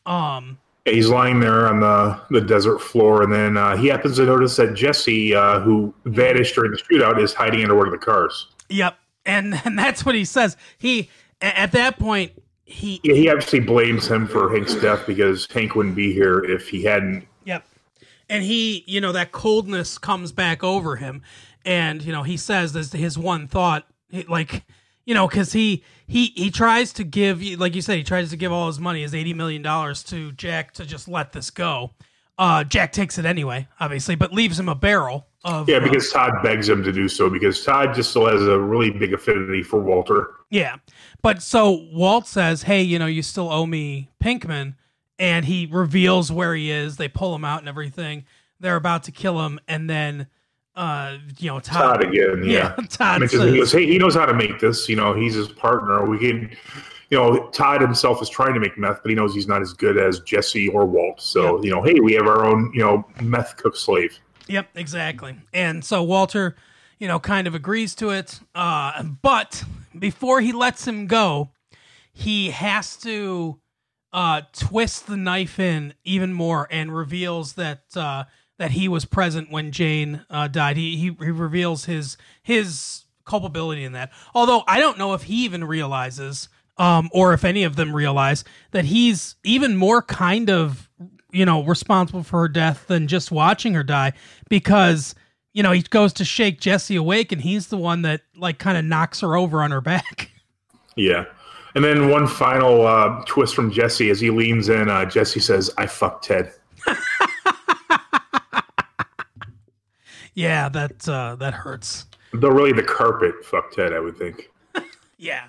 Um, 0.05 0.59
He's 0.85 1.09
lying 1.09 1.39
there 1.39 1.67
on 1.67 1.79
the, 1.79 2.21
the 2.29 2.39
desert 2.39 2.79
floor, 2.79 3.23
and 3.23 3.33
then 3.33 3.57
uh, 3.57 3.75
he 3.75 3.87
happens 3.87 4.17
to 4.17 4.25
notice 4.25 4.55
that 4.55 4.73
Jesse, 4.73 5.35
uh, 5.35 5.59
who 5.59 5.93
vanished 6.05 6.55
during 6.55 6.71
the 6.71 6.77
shootout, 6.77 7.21
is 7.21 7.33
hiding 7.33 7.63
under 7.63 7.75
one 7.75 7.87
of 7.87 7.91
the 7.91 7.97
cars. 7.97 8.47
yep, 8.69 8.99
and 9.25 9.59
and 9.65 9.79
that's 9.79 10.05
what 10.05 10.13
he 10.13 10.25
says. 10.25 10.55
He 10.77 11.09
at 11.41 11.71
that 11.71 11.97
point 11.97 12.33
he 12.67 12.99
Yeah, 13.03 13.15
he 13.15 13.29
obviously 13.29 13.61
blames 13.61 14.07
him 14.07 14.27
for 14.27 14.51
Hank's 14.51 14.75
death 14.75 15.07
because 15.07 15.47
Hank 15.51 15.73
wouldn't 15.73 15.95
be 15.95 16.13
here 16.13 16.43
if 16.43 16.67
he 16.67 16.83
hadn't. 16.83 17.25
Yep. 17.45 17.65
And 18.29 18.43
he, 18.43 18.83
you 18.85 18.99
know, 18.99 19.13
that 19.13 19.31
coldness 19.31 19.97
comes 19.97 20.33
back 20.33 20.63
over 20.63 20.97
him, 20.97 21.23
and 21.63 22.03
you 22.03 22.11
know, 22.11 22.23
he 22.23 22.35
says 22.35 22.73
this 22.73 22.91
his 22.91 23.17
one 23.17 23.47
thought, 23.47 23.87
like, 24.27 24.65
you 25.05 25.13
know, 25.13 25.29
because 25.29 25.53
he 25.53 25.81
he 26.05 26.27
he 26.35 26.51
tries 26.51 26.91
to 26.93 27.05
give, 27.05 27.41
like 27.57 27.73
you 27.73 27.81
said, 27.81 27.97
he 27.97 28.03
tries 28.03 28.29
to 28.31 28.37
give 28.37 28.51
all 28.51 28.67
his 28.67 28.79
money, 28.79 29.01
his 29.01 29.15
eighty 29.15 29.33
million 29.33 29.61
dollars, 29.61 30.03
to 30.03 30.33
Jack 30.33 30.73
to 30.73 30.85
just 30.85 31.07
let 31.07 31.31
this 31.31 31.49
go. 31.49 31.91
Uh, 32.37 32.63
Jack 32.63 32.91
takes 32.91 33.17
it 33.17 33.25
anyway, 33.25 33.67
obviously, 33.79 34.15
but 34.15 34.31
leaves 34.31 34.59
him 34.59 34.69
a 34.69 34.75
barrel 34.75 35.27
of 35.43 35.67
Yeah, 35.67 35.77
uh, 35.77 35.79
because 35.79 36.11
Todd 36.11 36.43
begs 36.43 36.69
him 36.69 36.83
to 36.83 36.91
do 36.91 37.07
so 37.07 37.29
because 37.29 37.63
Todd 37.63 37.95
just 37.95 38.11
still 38.11 38.27
has 38.27 38.41
a 38.41 38.59
really 38.59 38.91
big 38.91 39.13
affinity 39.13 39.63
for 39.63 39.79
Walter. 39.79 40.31
Yeah. 40.49 40.77
But 41.21 41.41
so 41.41 41.87
Walt 41.91 42.27
says, 42.27 42.63
Hey, 42.63 42.83
you 42.83 42.99
know, 42.99 43.05
you 43.07 43.23
still 43.23 43.51
owe 43.51 43.65
me 43.65 44.11
Pinkman. 44.23 44.75
And 45.19 45.45
he 45.45 45.65
reveals 45.65 46.31
where 46.31 46.53
he 46.53 46.69
is. 46.69 46.97
They 46.97 47.07
pull 47.07 47.33
him 47.33 47.43
out 47.43 47.59
and 47.59 47.67
everything. 47.67 48.25
They're 48.59 48.75
about 48.75 49.01
to 49.03 49.11
kill 49.11 49.43
him. 49.43 49.59
And 49.67 49.89
then 49.89 50.27
uh, 50.77 51.17
you 51.39 51.49
know, 51.49 51.59
Todd, 51.59 51.99
Todd 51.99 52.03
again. 52.03 52.43
Yeah, 52.45 52.73
Yeah, 52.79 52.85
Todd 52.89 53.19
Mentions- 53.19 53.41
says- 53.41 53.51
he 53.51 53.57
goes, 53.59 53.71
hey, 53.73 53.85
he 53.85 53.97
knows 53.97 54.15
how 54.15 54.25
to 54.25 54.33
make 54.33 54.59
this. 54.59 54.87
You 54.87 54.95
know, 54.95 55.13
he's 55.13 55.33
his 55.33 55.49
partner. 55.49 56.05
We 56.05 56.17
can, 56.19 56.55
you 57.09 57.17
know, 57.17 57.49
Todd 57.49 57.81
himself 57.81 58.21
is 58.21 58.29
trying 58.29 58.53
to 58.53 58.59
make 58.59 58.77
meth, 58.77 58.99
but 59.01 59.09
he 59.09 59.15
knows 59.15 59.33
he's 59.33 59.47
not 59.47 59.61
as 59.61 59.73
good 59.73 59.97
as 59.97 60.19
Jesse 60.21 60.69
or 60.69 60.85
Walt. 60.85 61.19
So, 61.19 61.61
you 61.63 61.71
know, 61.71 61.81
hey, 61.81 61.99
we 61.99 62.13
have 62.13 62.27
our 62.27 62.45
own, 62.45 62.71
you 62.73 62.81
know, 62.81 63.05
meth 63.21 63.57
cook 63.57 63.75
slave. 63.75 64.17
Yep, 64.47 64.69
exactly. 64.75 65.35
And 65.53 65.83
so 65.83 66.03
Walter, 66.03 66.55
you 66.99 67.07
know, 67.07 67.19
kind 67.19 67.47
of 67.47 67.55
agrees 67.55 67.93
to 67.95 68.11
it. 68.11 68.39
Uh, 68.55 69.03
but 69.03 69.63
before 69.97 70.41
he 70.41 70.51
lets 70.53 70.87
him 70.87 71.07
go, 71.07 71.49
he 72.13 72.51
has 72.51 72.95
to 72.97 73.59
uh, 74.13 74.41
twist 74.53 75.07
the 75.07 75.17
knife 75.17 75.59
in 75.59 75.93
even 76.03 76.33
more 76.33 76.67
and 76.71 76.95
reveals 76.95 77.53
that 77.53 77.83
uh, 77.95 78.23
that 78.57 78.71
he 78.71 78.87
was 78.87 79.05
present 79.05 79.51
when 79.51 79.71
Jane 79.71 80.25
uh, 80.29 80.47
died. 80.47 80.77
He, 80.77 80.97
he 80.97 81.03
he 81.19 81.31
reveals 81.31 81.85
his 81.85 82.17
his 82.41 83.03
culpability 83.25 83.83
in 83.83 83.91
that. 83.93 84.11
Although 84.33 84.63
I 84.67 84.79
don't 84.79 84.97
know 84.97 85.13
if 85.13 85.23
he 85.23 85.45
even 85.45 85.63
realizes, 85.63 86.49
um, 86.77 87.09
or 87.11 87.33
if 87.33 87.43
any 87.43 87.63
of 87.63 87.75
them 87.75 87.95
realize 87.95 88.43
that 88.71 88.85
he's 88.85 89.35
even 89.43 89.75
more 89.75 90.01
kind 90.01 90.49
of 90.49 90.89
you 91.31 91.45
know 91.45 91.63
responsible 91.63 92.23
for 92.23 92.41
her 92.41 92.47
death 92.47 92.87
than 92.87 93.07
just 93.07 93.31
watching 93.31 93.73
her 93.73 93.83
die 93.83 94.13
because 94.49 95.13
you 95.53 95.61
know 95.61 95.71
he 95.71 95.81
goes 95.81 96.13
to 96.13 96.25
shake 96.25 96.59
Jesse 96.59 96.95
awake 96.95 97.31
and 97.31 97.41
he's 97.41 97.67
the 97.67 97.77
one 97.77 98.01
that 98.03 98.21
like 98.35 98.59
kind 98.59 98.77
of 98.77 98.85
knocks 98.85 99.21
her 99.21 99.35
over 99.35 99.61
on 99.61 99.71
her 99.71 99.81
back. 99.81 100.31
Yeah. 100.97 101.25
And 101.75 101.83
then 101.83 102.09
one 102.09 102.27
final 102.27 102.85
uh, 102.85 103.23
twist 103.27 103.55
from 103.55 103.71
Jesse 103.71 104.09
as 104.09 104.19
he 104.19 104.31
leans 104.31 104.67
in. 104.67 104.89
Uh, 104.89 105.05
Jesse 105.05 105.39
says, 105.39 105.69
I 105.77 105.85
fucked 105.85 106.25
Ted. 106.25 106.51
yeah, 110.37 110.69
that 110.69 111.09
uh, 111.09 111.35
that 111.37 111.55
hurts. 111.55 112.05
Though 112.31 112.49
really 112.49 112.71
the 112.71 112.83
carpet 112.83 113.43
fucked 113.43 113.75
Ted, 113.75 113.91
I 113.91 113.99
would 113.99 114.17
think. 114.17 114.49
Yeah. 115.19 115.45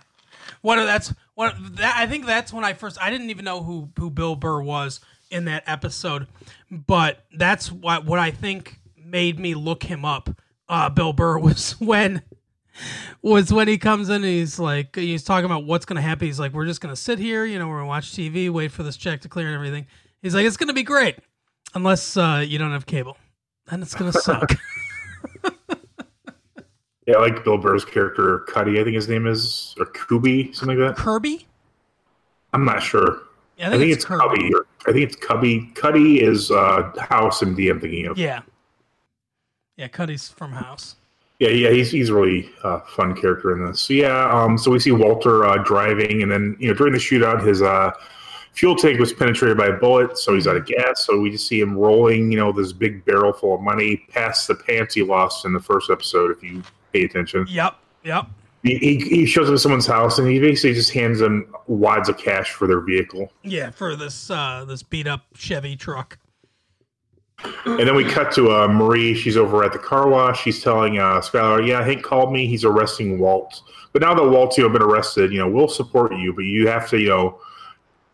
What 0.62 0.76
that's 0.76 1.12
what 1.34 1.54
that 1.76 1.94
I 1.98 2.06
think 2.06 2.24
that's 2.24 2.54
when 2.54 2.64
I 2.64 2.72
first 2.72 2.96
I 2.98 3.10
didn't 3.10 3.28
even 3.28 3.44
know 3.44 3.62
who 3.62 3.90
who 3.98 4.08
Bill 4.08 4.34
Burr 4.34 4.62
was 4.62 5.00
in 5.30 5.44
that 5.44 5.62
episode, 5.66 6.26
but 6.70 7.26
that's 7.36 7.70
what 7.70 8.06
what 8.06 8.18
I 8.18 8.30
think 8.30 8.80
made 8.96 9.38
me 9.38 9.54
look 9.54 9.82
him 9.82 10.06
up. 10.06 10.30
Uh, 10.70 10.88
Bill 10.88 11.12
Burr 11.12 11.38
was 11.48 11.72
when 11.72 12.22
was 13.20 13.52
when 13.52 13.68
he 13.68 13.76
comes 13.76 14.08
in 14.08 14.16
and 14.16 14.24
he's 14.24 14.58
like 14.58 14.96
he's 14.96 15.22
talking 15.22 15.44
about 15.44 15.64
what's 15.66 15.84
gonna 15.84 16.00
happen. 16.00 16.26
He's 16.26 16.40
like, 16.40 16.54
we're 16.54 16.64
just 16.66 16.80
gonna 16.80 16.96
sit 16.96 17.18
here, 17.18 17.44
you 17.44 17.58
know, 17.58 17.68
we're 17.68 17.76
gonna 17.76 17.88
watch 17.88 18.12
TV, 18.12 18.48
wait 18.48 18.72
for 18.72 18.84
this 18.84 18.96
check 18.96 19.20
to 19.20 19.28
clear 19.28 19.48
and 19.48 19.54
everything. 19.54 19.86
He's 20.22 20.34
like, 20.34 20.46
it's 20.46 20.56
gonna 20.56 20.72
be 20.72 20.82
great 20.82 21.16
unless 21.74 22.16
uh, 22.16 22.42
you 22.46 22.58
don't 22.58 22.72
have 22.72 22.86
cable, 22.86 23.18
then 23.68 23.82
it's 23.82 23.94
gonna 23.94 24.12
suck. 24.12 24.52
Yeah, 27.08 27.14
I 27.16 27.20
like 27.20 27.42
Bill 27.42 27.56
Burr's 27.56 27.86
character, 27.86 28.40
Cuddy, 28.40 28.78
I 28.78 28.84
think 28.84 28.94
his 28.94 29.08
name 29.08 29.26
is, 29.26 29.74
or 29.78 29.86
Kubi, 29.86 30.52
something 30.52 30.78
like 30.78 30.94
that. 30.94 31.02
Kirby, 31.02 31.46
I'm 32.52 32.66
not 32.66 32.82
sure. 32.82 33.22
yeah, 33.56 33.70
I 33.70 33.78
think, 33.78 33.90
it's, 33.90 34.04
Cubby. 34.04 34.52
Or, 34.52 34.66
I 34.86 34.92
think 34.92 35.06
it's 35.06 35.16
Cubby. 35.16 35.72
Cuddy 35.74 36.22
is 36.22 36.50
uh, 36.50 36.92
House 36.98 37.42
M.D. 37.42 37.70
I'm 37.70 37.80
thinking 37.80 38.08
of. 38.08 38.18
Yeah, 38.18 38.42
yeah, 39.78 39.88
Cuddy's 39.88 40.28
from 40.28 40.52
House. 40.52 40.96
Yeah, 41.38 41.48
yeah, 41.48 41.70
he's 41.70 41.90
he's 41.90 42.10
a 42.10 42.14
really 42.14 42.50
uh, 42.62 42.80
fun 42.80 43.16
character 43.16 43.52
in 43.56 43.66
this. 43.66 43.80
So 43.80 43.94
yeah, 43.94 44.28
um, 44.30 44.58
so 44.58 44.70
we 44.70 44.78
see 44.78 44.92
Walter 44.92 45.46
uh, 45.46 45.56
driving, 45.62 46.22
and 46.22 46.30
then 46.30 46.58
you 46.58 46.68
know 46.68 46.74
during 46.74 46.92
the 46.92 46.98
shootout, 46.98 47.42
his 47.46 47.62
uh, 47.62 47.90
fuel 48.52 48.74
tank 48.76 48.98
was 48.98 49.12
penetrated 49.12 49.56
by 49.56 49.66
a 49.66 49.72
bullet, 49.72 50.18
so 50.18 50.34
he's 50.34 50.46
out 50.46 50.56
of 50.56 50.66
gas. 50.66 51.04
So 51.06 51.20
we 51.20 51.30
just 51.30 51.46
see 51.46 51.60
him 51.60 51.76
rolling, 51.76 52.30
you 52.32 52.38
know, 52.38 52.52
this 52.52 52.72
big 52.72 53.04
barrel 53.04 53.32
full 53.32 53.54
of 53.54 53.60
money 53.60 54.04
past 54.10 54.48
the 54.48 54.54
pants 54.54 54.94
he 54.94 55.02
lost 55.02 55.44
in 55.44 55.52
the 55.52 55.60
first 55.60 55.90
episode. 55.90 56.30
If 56.30 56.42
you 56.42 56.62
pay 56.92 57.04
attention, 57.04 57.46
Yep, 57.48 57.74
yep. 58.02 58.26
he, 58.62 58.76
he, 58.78 58.96
he 58.98 59.26
shows 59.26 59.48
up 59.48 59.54
at 59.54 59.60
someone's 59.60 59.86
house, 59.86 60.18
and 60.18 60.28
he 60.28 60.38
basically 60.40 60.74
just 60.74 60.92
hands 60.92 61.20
them 61.20 61.52
wads 61.66 62.08
of 62.08 62.18
cash 62.18 62.50
for 62.52 62.66
their 62.66 62.80
vehicle. 62.80 63.32
Yeah, 63.42 63.70
for 63.70 63.94
this 63.96 64.30
uh 64.30 64.64
this 64.66 64.82
beat 64.82 65.06
up 65.06 65.26
Chevy 65.34 65.76
truck. 65.76 66.18
And 67.66 67.78
then 67.86 67.94
we 67.94 68.04
cut 68.04 68.32
to 68.32 68.50
uh, 68.50 68.66
Marie. 68.66 69.14
She's 69.14 69.36
over 69.36 69.62
at 69.62 69.72
the 69.72 69.78
car 69.78 70.08
wash. 70.08 70.42
She's 70.42 70.60
telling 70.60 70.98
uh, 70.98 71.20
Skyler, 71.20 71.64
"Yeah, 71.64 71.84
Hank 71.84 72.02
called 72.02 72.32
me. 72.32 72.48
He's 72.48 72.64
arresting 72.64 73.20
Walt. 73.20 73.62
But 73.92 74.02
now 74.02 74.12
that 74.12 74.28
Walt's 74.28 74.58
you 74.58 74.64
know 74.64 74.70
been 74.70 74.82
arrested, 74.82 75.32
you 75.32 75.38
know 75.38 75.48
we'll 75.48 75.68
support 75.68 76.12
you. 76.16 76.32
But 76.32 76.42
you 76.42 76.66
have 76.66 76.88
to 76.90 76.98
you 76.98 77.10
know 77.10 77.38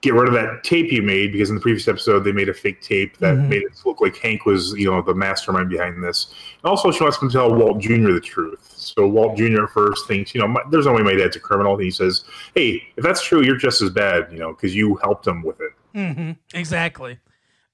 get 0.04 0.14
rid 0.14 0.28
of 0.28 0.34
that 0.34 0.62
tape 0.62 0.92
you 0.92 1.02
made 1.02 1.32
because 1.32 1.48
in 1.48 1.54
the 1.56 1.60
previous 1.60 1.88
episode 1.88 2.20
they 2.20 2.32
made 2.32 2.48
a 2.48 2.54
fake 2.54 2.80
tape 2.80 3.16
that 3.18 3.34
Mhm. 3.34 3.48
made 3.48 3.62
it 3.62 3.72
look 3.84 4.00
like 4.00 4.16
Hank 4.16 4.46
was 4.46 4.72
you 4.76 4.90
know 4.90 5.02
the 5.02 5.14
mastermind 5.14 5.68
behind 5.70 6.02
this. 6.04 6.32
And 6.62 6.70
also, 6.70 6.90
she 6.90 7.02
wants 7.02 7.18
to 7.18 7.28
tell 7.30 7.52
Walt 7.54 7.80
Jr. 7.80 8.12
the 8.12 8.20
truth. 8.20 8.72
So 8.76 9.06
Walt 9.06 9.36
Jr. 9.36 9.64
at 9.64 9.70
first 9.70 10.06
thinks, 10.06 10.34
you 10.34 10.40
know, 10.40 10.46
my, 10.48 10.60
there's 10.70 10.86
no 10.86 10.92
way 10.92 11.02
my 11.02 11.14
dad's 11.14 11.36
a 11.36 11.40
criminal. 11.40 11.74
And 11.74 11.82
he 11.82 11.90
says, 11.90 12.24
"Hey, 12.54 12.82
if 12.96 13.02
that's 13.04 13.22
true, 13.24 13.42
you're 13.42 13.56
just 13.56 13.82
as 13.82 13.90
bad, 13.90 14.28
you 14.30 14.38
know, 14.38 14.52
because 14.52 14.74
you 14.74 14.96
helped 15.02 15.26
him 15.26 15.42
with 15.42 15.60
it." 15.60 15.72
Mm-hmm. 15.96 16.30
Exactly. 16.52 17.18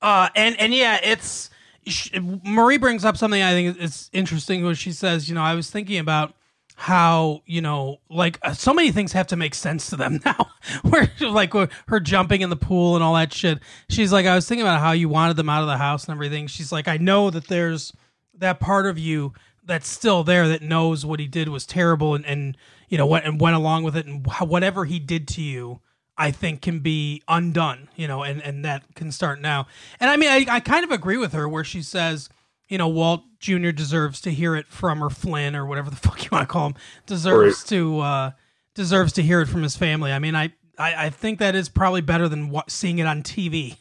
Uh, 0.02 0.28
and 0.34 0.58
and 0.60 0.72
yeah, 0.72 0.98
it's 1.02 1.50
sh- 1.86 2.10
Marie 2.44 2.78
brings 2.78 3.04
up 3.04 3.16
something 3.16 3.42
I 3.42 3.52
think 3.52 3.78
is 3.78 4.08
interesting. 4.12 4.64
Where 4.64 4.74
she 4.74 4.92
says, 4.92 5.28
you 5.28 5.34
know, 5.34 5.42
I 5.42 5.54
was 5.54 5.70
thinking 5.70 5.98
about 5.98 6.34
how 6.80 7.42
you 7.44 7.60
know, 7.60 7.98
like 8.08 8.38
uh, 8.40 8.54
so 8.54 8.72
many 8.72 8.90
things 8.90 9.12
have 9.12 9.26
to 9.26 9.36
make 9.36 9.54
sense 9.54 9.90
to 9.90 9.96
them 9.96 10.18
now. 10.24 10.46
Where 10.80 11.12
like 11.20 11.52
where 11.52 11.68
her 11.88 12.00
jumping 12.00 12.40
in 12.40 12.48
the 12.48 12.56
pool 12.56 12.94
and 12.94 13.04
all 13.04 13.14
that 13.16 13.34
shit. 13.34 13.58
She's 13.90 14.14
like, 14.14 14.24
I 14.24 14.34
was 14.34 14.48
thinking 14.48 14.62
about 14.62 14.80
how 14.80 14.92
you 14.92 15.10
wanted 15.10 15.36
them 15.36 15.50
out 15.50 15.60
of 15.60 15.66
the 15.66 15.76
house 15.76 16.06
and 16.06 16.14
everything. 16.14 16.46
She's 16.46 16.72
like, 16.72 16.88
I 16.88 16.96
know 16.96 17.28
that 17.28 17.48
there's 17.48 17.92
that 18.38 18.60
part 18.60 18.86
of 18.86 18.98
you 18.98 19.34
that's 19.62 19.86
still 19.86 20.24
there 20.24 20.48
that 20.48 20.62
knows 20.62 21.04
what 21.04 21.20
he 21.20 21.26
did 21.26 21.50
was 21.50 21.66
terrible 21.66 22.14
and 22.14 22.24
and 22.24 22.56
you 22.88 22.96
know 22.96 23.04
what 23.04 23.26
and 23.26 23.38
went 23.38 23.56
along 23.56 23.82
with 23.82 23.94
it 23.94 24.06
and 24.06 24.26
wh- 24.26 24.48
whatever 24.48 24.86
he 24.86 24.98
did 24.98 25.28
to 25.28 25.42
you 25.42 25.82
I 26.16 26.30
think 26.30 26.62
can 26.62 26.80
be 26.80 27.22
undone, 27.28 27.88
you 27.96 28.06
know, 28.06 28.22
and, 28.22 28.42
and 28.42 28.64
that 28.64 28.82
can 28.94 29.10
start 29.10 29.40
now. 29.40 29.66
And 30.00 30.10
I 30.10 30.16
mean, 30.16 30.28
I, 30.28 30.56
I 30.56 30.60
kind 30.60 30.84
of 30.84 30.90
agree 30.90 31.16
with 31.16 31.32
her 31.32 31.48
where 31.48 31.64
she 31.64 31.80
says, 31.80 32.28
you 32.68 32.76
know, 32.76 32.88
Walt 32.88 33.22
Jr. 33.40 33.70
deserves 33.70 34.20
to 34.22 34.30
hear 34.30 34.54
it 34.54 34.66
from 34.68 35.02
or 35.02 35.10
Flynn 35.10 35.56
or 35.56 35.66
whatever 35.66 35.90
the 35.90 35.96
fuck 36.04 36.22
you 36.22 36.28
want 36.30 36.48
to 36.48 36.52
call 36.52 36.68
him 36.68 36.74
deserves 37.06 37.64
to 37.64 37.98
uh, 38.00 38.30
deserves 38.74 39.12
to 39.14 39.22
hear 39.22 39.40
it 39.40 39.46
from 39.46 39.62
his 39.62 39.76
family. 39.76 40.12
I 40.12 40.18
mean, 40.18 40.36
I 40.36 40.52
I, 40.78 41.06
I 41.06 41.10
think 41.10 41.38
that 41.40 41.54
is 41.54 41.68
probably 41.68 42.00
better 42.00 42.28
than 42.28 42.50
wa- 42.50 42.62
seeing 42.68 42.98
it 43.00 43.06
on 43.06 43.22
TV. 43.22 43.76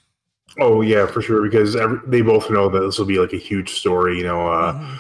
Oh 0.60 0.82
yeah, 0.82 1.06
for 1.06 1.22
sure. 1.22 1.44
Because 1.44 1.76
every, 1.76 2.00
they 2.08 2.22
both 2.22 2.50
know 2.50 2.70
that 2.70 2.80
this 2.80 2.98
will 2.98 3.06
be 3.06 3.20
like 3.20 3.34
a 3.34 3.38
huge 3.38 3.70
story. 3.72 4.18
You 4.18 4.24
know, 4.24 4.48
uh, 4.52 4.74
Mm-hmm. 4.74 4.96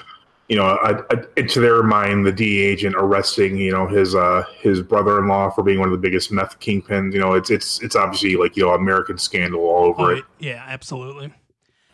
you 0.47 0.55
know, 0.55 0.65
uh, 0.65 1.01
uh, 1.11 1.41
to 1.41 1.59
their 1.59 1.81
mind, 1.83 2.25
the 2.25 2.31
DEA 2.31 2.59
agent 2.65 2.95
arresting 2.97 3.57
you 3.57 3.71
know 3.71 3.87
his 3.87 4.13
uh, 4.15 4.43
his 4.59 4.81
brother-in-law 4.81 5.49
for 5.51 5.63
being 5.63 5.79
one 5.79 5.87
of 5.87 5.91
the 5.91 5.97
biggest 5.97 6.31
meth 6.31 6.59
kingpins. 6.59 7.13
You 7.13 7.19
know, 7.19 7.33
it's 7.33 7.49
it's 7.49 7.81
it's 7.81 7.95
obviously 7.95 8.35
like 8.35 8.55
you 8.57 8.63
know 8.63 8.73
American 8.73 9.17
scandal 9.17 9.61
all 9.61 9.85
over 9.85 10.03
Oh, 10.03 10.15
it. 10.17 10.23
yeah, 10.39 10.63
absolutely. 10.67 11.33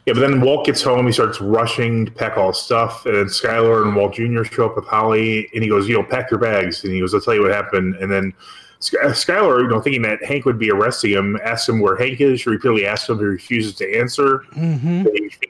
Yeah, 0.06 0.14
but 0.14 0.20
then 0.20 0.42
Walt 0.42 0.66
gets 0.66 0.84
home. 0.84 1.08
He 1.08 1.12
starts 1.12 1.42
rushing 1.42 2.06
to 2.06 2.12
pack 2.12 2.38
all 2.38 2.50
his 2.50 2.60
stuff, 2.60 3.06
and 3.08 3.16
then 3.16 3.26
Skyler 3.26 3.84
and 3.84 3.96
Walt 3.96 4.14
Jr. 4.14 4.44
show 4.44 4.68
up 4.68 4.76
with 4.76 4.86
Holly, 4.86 5.50
and 5.54 5.64
he 5.64 5.70
goes, 5.70 5.88
"You 5.90 5.96
know, 5.96 6.04
pack 6.04 6.30
your 6.30 6.40
bags." 6.40 6.84
And 6.84 6.94
he 6.94 7.00
goes, 7.00 7.14
"I'll 7.14 7.22
tell 7.22 7.34
you 7.34 7.42
what 7.42 7.52
happened." 7.52 7.96
And 7.96 8.12
then 8.12 8.34
Sky- 8.80 8.98
Skyler, 9.06 9.62
you 9.62 9.68
know, 9.68 9.82
thinking 9.82 10.04
that 10.04 10.24
Hank 10.24 10.46
would 10.46 10.60
be 10.60 10.70
arresting 10.70 11.12
him, 11.12 11.40
asks 11.44 11.68
him 11.68 11.80
where 11.80 11.96
Hank 11.96 12.22
is. 12.22 12.42
She 12.42 12.50
repeatedly 12.50 12.86
asks 12.86 13.10
him, 13.10 13.18
he 13.18 13.26
refuses 13.26 13.74
to 13.76 13.98
answer. 13.98 14.44
Mm-hmm. 14.56 15.06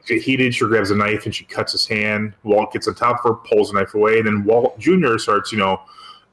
He 0.07 0.19
heated. 0.19 0.53
She 0.53 0.65
grabs 0.65 0.91
a 0.91 0.95
knife 0.95 1.25
and 1.25 1.33
she 1.33 1.43
cuts 1.43 1.73
his 1.73 1.85
hand. 1.85 2.33
Walt 2.43 2.71
gets 2.71 2.87
on 2.87 2.95
top 2.95 3.25
of 3.25 3.29
her, 3.29 3.33
pulls 3.33 3.71
the 3.71 3.79
knife 3.79 3.93
away. 3.93 4.19
And 4.19 4.27
then 4.27 4.43
Walt 4.45 4.79
Jr. 4.79 5.17
starts, 5.17 5.51
you 5.51 5.57
know, 5.57 5.81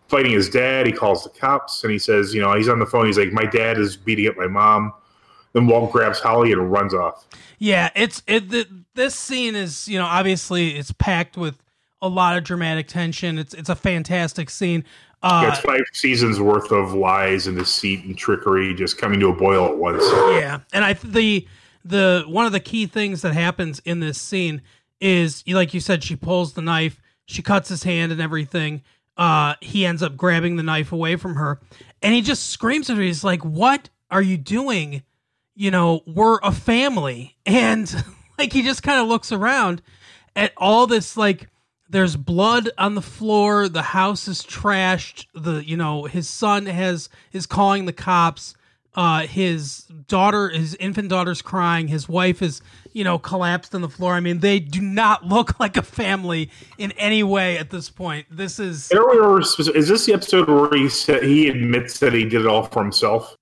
fighting 0.09 0.33
his 0.33 0.49
dad. 0.49 0.87
He 0.87 0.93
calls 0.93 1.25
the 1.25 1.31
cops 1.31 1.83
and 1.83 1.93
he 1.93 1.99
says, 1.99 2.35
you 2.35 2.41
know, 2.41 2.55
he's 2.55 2.69
on 2.69 2.79
the 2.79 2.87
phone. 2.87 3.07
He's 3.07 3.19
like, 3.19 3.33
my 3.33 3.47
dad 3.47 3.79
is 3.79 3.97
beating 3.97 4.29
up 4.29 4.37
my 4.37 4.47
mom. 4.47 4.93
Then 5.52 5.66
Walt 5.66 5.92
grabs 5.92 6.18
Holly 6.18 6.52
and 6.52 6.73
runs 6.73 6.94
off. 6.94 7.26
Yeah, 7.59 7.90
it's 7.94 8.23
it. 8.26 8.50
The, 8.50 8.66
this 8.94 9.14
scene 9.14 9.54
is 9.54 9.87
you 9.88 9.99
know 9.99 10.06
obviously 10.06 10.76
it's 10.76 10.92
packed 10.92 11.37
with 11.37 11.62
a 12.00 12.09
lot 12.09 12.37
of 12.37 12.44
dramatic 12.44 12.88
tension. 12.88 13.38
It's 13.38 13.54
it's 13.54 13.68
a 13.68 13.76
fantastic 13.76 14.50
scene. 14.50 14.85
Uh, 15.23 15.42
Yeah, 15.44 15.52
it's 15.52 15.61
five 15.61 15.85
seasons 15.92 16.40
worth 16.40 16.73
of 16.73 16.94
lies 16.94 17.47
and 17.47 17.56
deceit 17.56 18.04
and 18.04 18.18
trickery 18.18 18.75
just 18.75 18.99
coming 18.99 19.21
to 19.21 19.28
a 19.28 19.32
boil 19.35 19.66
at 19.66 19.76
once. 19.76 20.02
Yeah, 20.35 20.61
and 20.73 20.85
I 20.85 20.94
the 20.94 21.47
the 21.85 22.25
one 22.26 22.47
of 22.47 22.52
the 22.52 22.61
key 22.61 22.87
things 22.87 23.23
that 23.23 23.32
happens 23.32 23.80
in 23.85 24.00
this 24.00 24.21
scene 24.21 24.62
is 25.00 25.44
like 25.47 25.75
you 25.75 25.80
said 25.80 26.02
she 26.02 26.16
pulls 26.16 26.54
the 26.54 26.62
knife, 26.62 27.00
she 27.26 27.42
cuts 27.42 27.68
his 27.68 27.82
hand 27.85 28.11
and 28.12 28.21
everything. 28.21 28.82
Uh, 29.16 29.54
he 29.61 29.85
ends 29.85 30.02
up 30.02 30.16
grabbing 30.16 30.56
the 30.56 30.62
knife 30.62 30.90
away 30.90 31.16
from 31.16 31.37
her, 31.37 31.61
and 32.02 32.14
he 32.14 32.23
just 32.23 32.49
screams 32.50 32.88
at 32.88 32.97
her. 32.97 33.02
He's 33.02 33.23
like, 33.23 33.44
"What 33.44 33.90
are 34.11 34.23
you 34.23 34.37
doing? 34.38 35.02
You 35.54 35.71
know, 35.71 36.02
we're 36.06 36.38
a 36.42 36.52
family." 36.52 37.37
And 37.47 37.92
like 38.38 38.52
he 38.52 38.62
just 38.62 38.82
kind 38.82 39.00
of 39.00 39.09
looks 39.09 39.32
around 39.32 39.82
at 40.35 40.52
all 40.56 40.87
this 40.87 41.16
like 41.16 41.49
there's 41.90 42.16
blood 42.16 42.71
on 42.78 42.94
the 42.94 43.02
floor 43.02 43.68
the 43.68 43.82
house 43.82 44.26
is 44.26 44.42
trashed 44.42 45.26
the 45.35 45.62
you 45.64 45.76
know 45.76 46.04
his 46.04 46.26
son 46.28 46.64
has 46.66 47.09
is 47.32 47.47
calling 47.47 47.85
the 47.85 47.92
cops 47.92 48.54
Uh, 48.94 49.26
his 49.26 49.85
daughter, 50.06 50.50
his 50.50 50.75
infant 50.75 51.09
daughter's 51.09 51.40
crying. 51.40 51.88
His 51.88 52.11
wife 52.11 52.42
is, 52.42 52.61
you 52.92 53.04
know, 53.04 53.18
collapsed 53.18 53.75
on 53.75 53.80
the 53.80 53.88
floor. 53.88 54.12
I 54.12 54.21
mean, 54.21 54.40
they 54.40 54.61
do 54.61 54.82
not 54.82 55.25
look 55.35 55.59
like 55.59 55.78
a 55.78 55.82
family 55.82 56.50
in 56.76 56.92
any 56.92 57.23
way 57.23 57.56
at 57.56 57.71
this 57.71 57.88
point. 57.88 58.26
This 58.30 58.59
is. 58.59 58.90
Is 59.75 59.88
this 59.88 60.04
the 60.04 60.12
episode 60.12 60.47
where 60.49 60.78
he 60.78 60.90
said 60.90 61.23
he 61.23 61.49
admits 61.49 62.00
that 62.00 62.12
he 62.12 62.25
did 62.25 62.42
it 62.42 62.47
all 62.47 62.64
for 62.64 62.82
himself? 62.82 63.35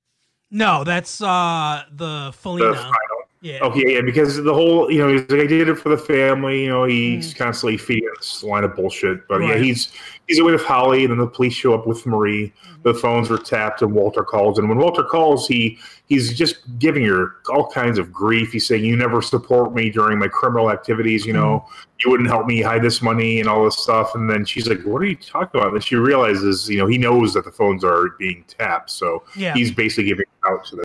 No, 0.51 0.85
that's 0.85 1.21
uh 1.21 1.85
the 1.93 2.27
The 2.27 2.33
Felina. 2.33 2.75
final. 2.75 3.10
Yeah. 3.43 3.61
Okay, 3.63 3.95
yeah, 3.95 4.03
because 4.03 4.37
the 4.43 4.53
whole, 4.53 4.91
you 4.91 4.99
know, 4.99 5.09
he's 5.09 5.23
like, 5.31 5.41
I 5.41 5.47
did 5.47 5.71
it 5.71 5.77
for 5.77 5.89
the 5.89 5.97
family. 5.97 6.65
You 6.65 6.69
know, 6.69 6.81
Mm. 6.83 6.91
he's 6.91 7.33
constantly 7.33 7.79
feeding 7.79 8.11
this 8.19 8.43
line 8.43 8.65
of 8.65 8.77
bullshit. 8.77 9.27
But 9.29 9.41
yeah, 9.41 9.57
he's 9.57 9.93
he's 10.29 10.39
away 10.39 10.53
with 10.53 10.63
Holly, 10.65 11.05
and 11.05 11.11
then 11.13 11.19
the 11.19 11.27
police 11.27 11.55
show 11.55 11.73
up 11.73 11.87
with 11.87 12.05
Marie. 12.05 12.53
The 12.83 12.93
phones 12.93 13.31
are 13.31 13.39
tapped, 13.39 13.81
and 13.81 13.93
Walter 13.95 14.25
calls. 14.25 14.59
And 14.59 14.69
when 14.69 14.77
Walter 14.77 15.03
calls, 15.03 15.49
he 15.49 15.79
he's 16.05 16.37
just 16.37 16.79
giving 16.79 17.03
her 17.07 17.37
all 17.49 17.67
kinds 17.71 17.99
of 17.99 18.13
grief. 18.13 18.53
He's 18.53 18.67
saying, 18.67 18.85
"You 18.85 18.95
never 18.95 19.23
support 19.23 19.73
me 19.75 19.89
during 19.89 20.19
my 20.19 20.29
criminal 20.29 20.71
activities. 20.71 21.25
You 21.25 21.33
know, 21.33 21.65
you 22.05 22.11
wouldn't 22.11 22.29
help 22.29 22.45
me 22.47 22.61
hide 22.61 22.83
this 22.83 23.01
money 23.01 23.41
and 23.41 23.49
all 23.49 23.65
this 23.65 23.79
stuff." 23.79 24.15
And 24.15 24.29
then 24.29 24.45
she's 24.45 24.69
like, 24.69 24.83
"What 24.83 25.01
are 25.01 25.07
you 25.07 25.17
talking 25.17 25.59
about?" 25.59 25.73
And 25.73 25.83
she 25.83 25.97
realizes, 25.97 26.69
you 26.69 26.77
know, 26.77 26.87
he 26.87 26.99
knows 26.99 27.33
that 27.33 27.47
the 27.47 27.53
phones 27.53 27.85
are 27.85 28.11
being 28.19 28.45
tapped, 28.49 28.91
so 28.91 29.23
Yeah. 29.35 29.55
he's 29.55 29.71
basically 29.71 30.05
giving 30.11 30.27
out 30.47 30.67
to 30.67 30.77
them. 30.77 30.85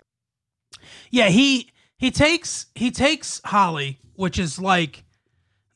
Yeah, 1.10 1.28
he 1.28 1.70
he 1.98 2.10
takes 2.10 2.66
he 2.74 2.90
takes 2.90 3.40
Holly, 3.44 3.98
which 4.14 4.38
is 4.38 4.58
like 4.58 5.04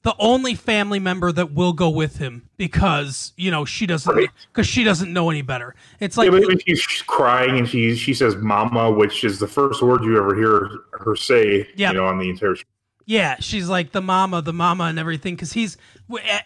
the 0.02 0.14
only 0.18 0.54
family 0.54 0.98
member 0.98 1.30
that 1.30 1.52
will 1.52 1.74
go 1.74 1.90
with 1.90 2.16
him 2.16 2.48
because 2.56 3.32
you 3.36 3.50
know 3.50 3.64
she 3.64 3.86
doesn't 3.86 4.14
Right. 4.14 4.28
because 4.52 4.66
she 4.66 4.82
doesn't 4.84 5.12
know 5.12 5.28
any 5.30 5.42
better. 5.42 5.74
It's 6.00 6.16
like 6.16 6.30
yeah, 6.32 6.74
she's 6.74 7.02
crying 7.02 7.58
and 7.58 7.68
she 7.68 7.94
she 7.96 8.14
says 8.14 8.36
"mama," 8.36 8.90
which 8.90 9.24
is 9.24 9.38
the 9.38 9.46
first 9.48 9.82
word 9.82 10.02
you 10.04 10.16
ever 10.18 10.34
hear 10.34 10.70
her 10.92 11.16
say, 11.16 11.68
Yeah. 11.76 11.90
you 11.92 11.98
know, 11.98 12.06
on 12.06 12.18
the 12.18 12.30
entire 12.30 12.54
show. 12.54 12.64
Yeah, 13.06 13.36
she's 13.40 13.68
like 13.68 13.90
the 13.92 14.00
mama, 14.00 14.40
the 14.40 14.52
mama, 14.52 14.84
and 14.84 14.96
everything. 14.98 15.34
Because 15.34 15.52
he's, 15.52 15.76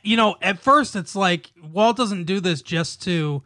you 0.02 0.16
know, 0.16 0.37
at 0.40 0.59
first 0.59 0.97
it's 0.97 1.14
like 1.14 1.50
Walt 1.62 1.97
doesn't 1.97 2.25
do 2.25 2.40
this 2.40 2.62
just 2.62 3.02
to, 3.02 3.43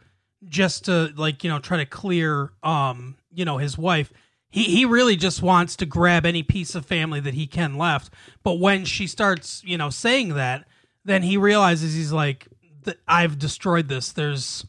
just 0.47 0.85
to 0.85 1.11
like 1.17 1.43
you 1.43 1.49
know 1.49 1.59
try 1.59 1.77
to 1.77 1.85
clear, 1.85 2.51
um, 2.63 3.17
you 3.33 3.43
know, 3.45 3.57
his 3.57 3.77
wife. 3.77 4.13
He 4.49 4.63
he 4.63 4.85
really 4.85 5.15
just 5.15 5.41
wants 5.41 5.75
to 5.77 5.85
grab 5.85 6.25
any 6.25 6.43
piece 6.43 6.75
of 6.75 6.85
family 6.85 7.19
that 7.19 7.33
he 7.33 7.47
can 7.47 7.77
left. 7.77 8.11
But 8.43 8.59
when 8.59 8.85
she 8.85 9.07
starts, 9.07 9.61
you 9.63 9.77
know, 9.77 9.89
saying 9.89 10.33
that, 10.35 10.65
then 11.05 11.23
he 11.23 11.37
realizes 11.37 11.93
he's 11.93 12.11
like, 12.11 12.47
"Th- 12.85 12.97
I've 13.07 13.37
destroyed 13.37 13.87
this. 13.87 14.11
There's, 14.11 14.65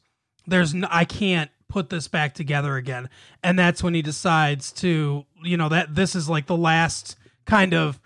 there's, 0.47 0.75
no, 0.75 0.87
I 0.91 1.05
can't 1.05 1.51
put 1.69 1.89
this 1.89 2.09
back 2.09 2.35
together 2.35 2.77
again. 2.77 3.09
And 3.43 3.59
that's 3.59 3.83
when 3.83 3.95
he 3.95 4.03
decides 4.03 4.73
to, 4.73 5.25
you 5.43 5.57
know, 5.57 5.69
that 5.69 5.95
this 5.95 6.15
is 6.15 6.29
like 6.29 6.47
the 6.47 6.57
last 6.57 7.17
kind 7.47 7.73
of 7.73 8.01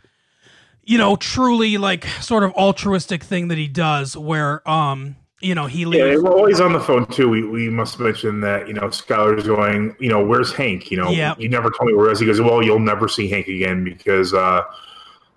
you 0.86 0.98
know, 0.98 1.16
truly 1.16 1.78
like 1.78 2.04
sort 2.20 2.44
of 2.44 2.52
altruistic 2.52 3.22
thing 3.22 3.48
that 3.48 3.58
he 3.58 3.68
does 3.68 4.16
where 4.16 4.68
um 4.68 5.16
you 5.44 5.54
know 5.54 5.66
he 5.66 5.80
Yeah, 5.82 5.86
leaves 5.86 6.22
we're 6.22 6.32
always 6.32 6.60
on 6.60 6.72
the 6.72 6.80
phone 6.80 7.06
too. 7.06 7.28
We, 7.28 7.46
we 7.46 7.68
must 7.68 8.00
mention 8.00 8.40
that 8.40 8.66
you 8.68 8.74
know 8.74 8.88
Skyler's 8.88 9.46
going. 9.46 9.94
You 10.00 10.08
know, 10.08 10.24
where's 10.24 10.52
Hank? 10.52 10.90
You 10.90 10.96
know, 10.98 11.10
Yeah. 11.10 11.34
you 11.38 11.48
never 11.48 11.70
told 11.70 11.88
me 11.88 11.94
where 11.94 12.10
is 12.10 12.20
he 12.20 12.26
goes. 12.26 12.40
Well, 12.40 12.62
you'll 12.62 12.78
never 12.78 13.06
see 13.08 13.28
Hank 13.28 13.48
again 13.48 13.84
because 13.84 14.32
uh, 14.34 14.62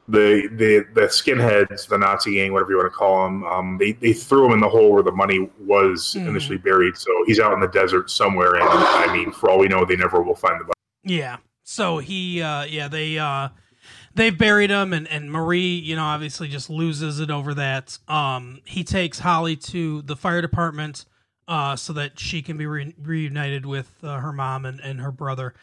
the 0.08 0.48
the 0.54 0.86
the 0.94 1.08
skinheads, 1.08 1.88
the 1.90 1.98
Nazi 1.98 2.36
gang, 2.36 2.54
whatever 2.54 2.72
you 2.72 2.78
want 2.78 2.92
to 2.92 2.96
call 2.98 3.26
them, 3.26 3.44
um, 3.44 3.78
they 3.78 3.92
they 3.92 4.14
threw 4.14 4.46
him 4.46 4.54
in 4.54 4.60
the 4.62 4.70
hole 4.70 4.92
where 4.94 5.04
the 5.04 5.12
money 5.12 5.50
was 5.60 6.16
Mhm. 6.18 6.28
initially 6.30 6.58
buried. 6.58 6.96
So 6.96 7.12
he's 7.26 7.40
out 7.40 7.54
in 7.54 7.60
the 7.60 7.68
desert 7.68 8.10
somewhere, 8.10 8.56
and 8.56 8.64
I 8.64 9.12
mean, 9.14 9.32
for 9.34 9.50
all 9.50 9.60
we 9.60 9.68
know, 9.68 9.84
they 9.86 9.98
never 9.98 10.22
will 10.22 10.36
find 10.36 10.60
the 10.62 10.66
body. 10.66 10.74
yeah 11.04 11.38
so 11.64 11.98
he 11.98 12.42
uh 12.42 12.64
yeah 12.64 12.88
they 12.88 13.20
uh 13.20 13.50
they 14.18 14.30
buried 14.30 14.70
him 14.70 14.92
and 14.94 15.08
and 15.08 15.32
Marie 15.32 15.76
you 15.80 15.96
know 15.96 16.04
obviously 16.04 16.48
just 16.48 16.70
loses 16.70 17.20
it 17.20 17.30
over 17.32 17.54
that. 17.54 17.98
Um 18.08 18.62
he 18.66 18.84
takes 18.84 19.20
Holly 19.20 19.56
to 19.58 20.02
the 20.04 20.16
fire 20.16 20.42
department 20.42 21.06
uh 21.48 21.76
so 21.78 21.94
that 21.94 22.20
she 22.20 22.42
can 22.42 22.58
be 22.58 22.66
re- 22.66 22.94
reunited 23.02 23.66
with 23.66 23.90
uh, 24.04 24.18
her 24.20 24.34
mom 24.34 24.66
and 24.66 24.80
and 24.82 25.00
her 25.02 25.12
brother. 25.12 25.54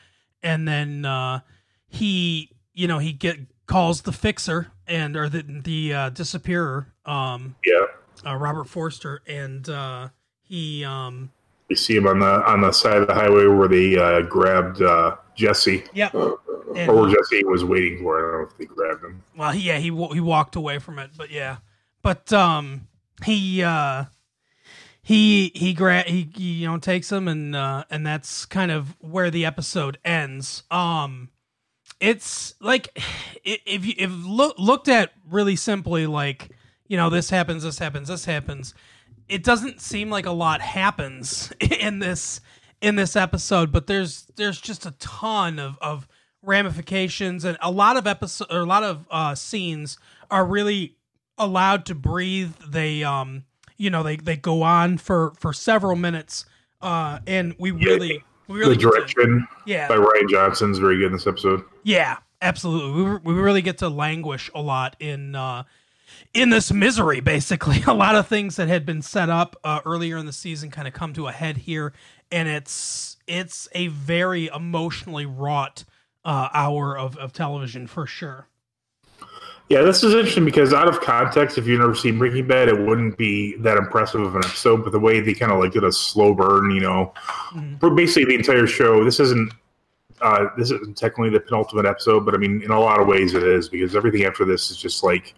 And 0.42 0.66
then 0.66 1.04
uh 1.04 1.40
he 1.88 2.50
you 2.72 2.88
know 2.88 2.98
he 2.98 3.12
get 3.12 3.38
calls 3.66 4.02
the 4.02 4.12
fixer 4.12 4.68
and 4.86 5.16
or 5.16 5.28
the 5.28 5.42
the 5.42 5.94
uh 5.94 6.08
disappearer 6.10 6.92
um 7.06 7.56
Yeah. 7.64 7.84
uh, 8.26 8.36
Robert 8.36 8.64
Forster, 8.68 9.20
and 9.26 9.68
uh, 9.68 10.08
he 10.42 10.84
um, 10.84 11.30
You 11.68 11.76
see 11.76 11.96
him 11.96 12.06
on 12.06 12.20
the 12.20 12.42
on 12.50 12.60
the 12.62 12.72
side 12.72 12.96
of 12.98 13.08
the 13.08 13.14
highway 13.14 13.46
where 13.46 13.68
they 13.68 13.96
uh, 13.96 14.22
grabbed 14.22 14.80
uh, 14.80 15.16
Jesse, 15.36 15.84
or 16.66 16.76
and, 16.76 16.92
where 16.92 17.10
Jesse 17.10 17.44
was 17.44 17.64
waiting 17.64 17.98
for. 18.00 18.18
I 18.18 18.22
don't 18.22 18.40
know 18.42 18.48
if 18.48 18.58
they 18.58 18.64
grabbed 18.64 19.04
him. 19.04 19.22
well, 19.36 19.54
yeah, 19.54 19.78
he 19.78 19.86
he 19.86 20.20
walked 20.20 20.56
away 20.56 20.78
from 20.78 20.98
it, 20.98 21.10
but 21.16 21.30
yeah, 21.30 21.58
but 22.02 22.32
um, 22.32 22.88
he 23.24 23.62
uh, 23.62 24.04
he 25.02 25.52
he 25.54 25.74
gra- 25.74 26.02
he, 26.02 26.30
he 26.34 26.52
you 26.52 26.68
know 26.68 26.78
takes 26.78 27.10
him, 27.12 27.28
and 27.28 27.54
uh, 27.54 27.84
and 27.90 28.06
that's 28.06 28.46
kind 28.46 28.70
of 28.70 28.96
where 29.00 29.30
the 29.30 29.44
episode 29.44 29.98
ends. 30.04 30.62
Um, 30.70 31.28
it's 32.00 32.54
like 32.60 32.88
if 33.44 33.86
you 33.86 33.94
if 33.98 34.10
look, 34.12 34.58
looked 34.58 34.88
at 34.88 35.12
really 35.28 35.56
simply, 35.56 36.06
like 36.06 36.50
you 36.86 36.96
know, 36.96 37.10
this 37.10 37.30
happens, 37.30 37.62
this 37.62 37.78
happens, 37.78 38.08
this 38.08 38.24
happens. 38.24 38.74
It 39.28 39.42
doesn't 39.42 39.80
seem 39.80 40.10
like 40.10 40.26
a 40.26 40.32
lot 40.32 40.60
happens 40.60 41.52
in 41.60 41.98
this 41.98 42.40
in 42.80 42.96
this 42.96 43.16
episode, 43.16 43.72
but 43.72 43.86
there's 43.86 44.26
there's 44.36 44.60
just 44.60 44.86
a 44.86 44.92
ton 44.92 45.58
of 45.58 45.78
of 45.80 46.06
ramifications 46.44 47.44
and 47.44 47.56
a 47.60 47.70
lot 47.70 47.96
of 47.96 48.06
episodes 48.06 48.50
or 48.52 48.60
a 48.60 48.66
lot 48.66 48.82
of 48.82 49.06
uh, 49.10 49.34
scenes 49.34 49.98
are 50.30 50.44
really 50.44 50.96
allowed 51.38 51.86
to 51.86 51.94
breathe. 51.94 52.52
They 52.66 53.02
um 53.04 53.44
you 53.76 53.90
know 53.90 54.02
they 54.02 54.16
they 54.16 54.36
go 54.36 54.62
on 54.62 54.98
for 54.98 55.32
for 55.38 55.52
several 55.52 55.96
minutes 55.96 56.44
uh 56.80 57.18
and 57.26 57.54
we 57.58 57.72
really 57.72 58.22
we 58.46 58.58
really 58.58 58.74
the 58.74 58.80
get 58.80 58.90
to- 58.90 58.96
direction 58.96 59.48
yeah 59.66 59.88
by 59.88 59.96
Rian 59.96 60.28
Johnson 60.30 60.70
is 60.70 60.78
very 60.78 60.98
good 60.98 61.06
in 61.06 61.12
this 61.12 61.26
episode. 61.26 61.64
yeah, 61.82 62.18
absolutely. 62.42 63.02
We, 63.02 63.34
we 63.34 63.40
really 63.40 63.62
get 63.62 63.78
to 63.78 63.88
languish 63.88 64.50
a 64.54 64.60
lot 64.60 64.96
in 65.00 65.34
uh, 65.34 65.64
in 66.34 66.50
this 66.50 66.70
misery. 66.72 67.20
Basically, 67.20 67.82
a 67.86 67.94
lot 67.94 68.14
of 68.14 68.28
things 68.28 68.56
that 68.56 68.68
had 68.68 68.86
been 68.86 69.02
set 69.02 69.30
up 69.30 69.56
uh, 69.64 69.80
earlier 69.84 70.16
in 70.18 70.26
the 70.26 70.32
season 70.32 70.70
kind 70.70 70.86
of 70.86 70.94
come 70.94 71.12
to 71.14 71.26
a 71.26 71.32
head 71.32 71.56
here, 71.56 71.92
and 72.30 72.48
it's 72.48 73.16
it's 73.26 73.68
a 73.72 73.88
very 73.88 74.48
emotionally 74.54 75.26
wrought 75.26 75.84
uh, 76.24 76.48
hour 76.54 76.96
of, 76.98 77.16
of 77.18 77.32
television 77.32 77.86
for 77.86 78.06
sure. 78.06 78.46
Yeah, 79.70 79.80
this 79.80 80.04
is 80.04 80.12
interesting 80.12 80.44
because 80.44 80.74
out 80.74 80.88
of 80.88 81.00
context, 81.00 81.56
if 81.56 81.66
you've 81.66 81.80
never 81.80 81.94
seen 81.94 82.18
Breaking 82.18 82.46
Bad, 82.46 82.68
it 82.68 82.78
wouldn't 82.78 83.16
be 83.16 83.56
that 83.58 83.78
impressive 83.78 84.20
of 84.20 84.34
an 84.36 84.44
episode. 84.44 84.84
But 84.84 84.92
the 84.92 85.00
way 85.00 85.20
they 85.20 85.32
kind 85.32 85.50
of 85.50 85.58
like 85.58 85.72
did 85.72 85.84
a 85.84 85.92
slow 85.92 86.34
burn, 86.34 86.70
you 86.70 86.80
know, 86.80 87.14
Mhm. 87.54 87.80
for 87.80 87.88
basically 87.90 88.24
the 88.26 88.34
entire 88.34 88.66
show. 88.66 89.04
This 89.04 89.20
isn't 89.20 89.52
uh, 90.20 90.46
this 90.56 90.70
isn't 90.70 90.96
technically 90.96 91.30
the 91.30 91.40
penultimate 91.40 91.86
episode, 91.86 92.24
but 92.24 92.34
I 92.34 92.38
mean, 92.38 92.62
in 92.62 92.70
a 92.70 92.78
lot 92.80 93.00
of 93.00 93.06
ways, 93.06 93.34
it 93.34 93.42
is 93.42 93.68
because 93.68 93.96
everything 93.96 94.24
after 94.24 94.44
this 94.44 94.70
is 94.70 94.76
just 94.76 95.02
like 95.02 95.34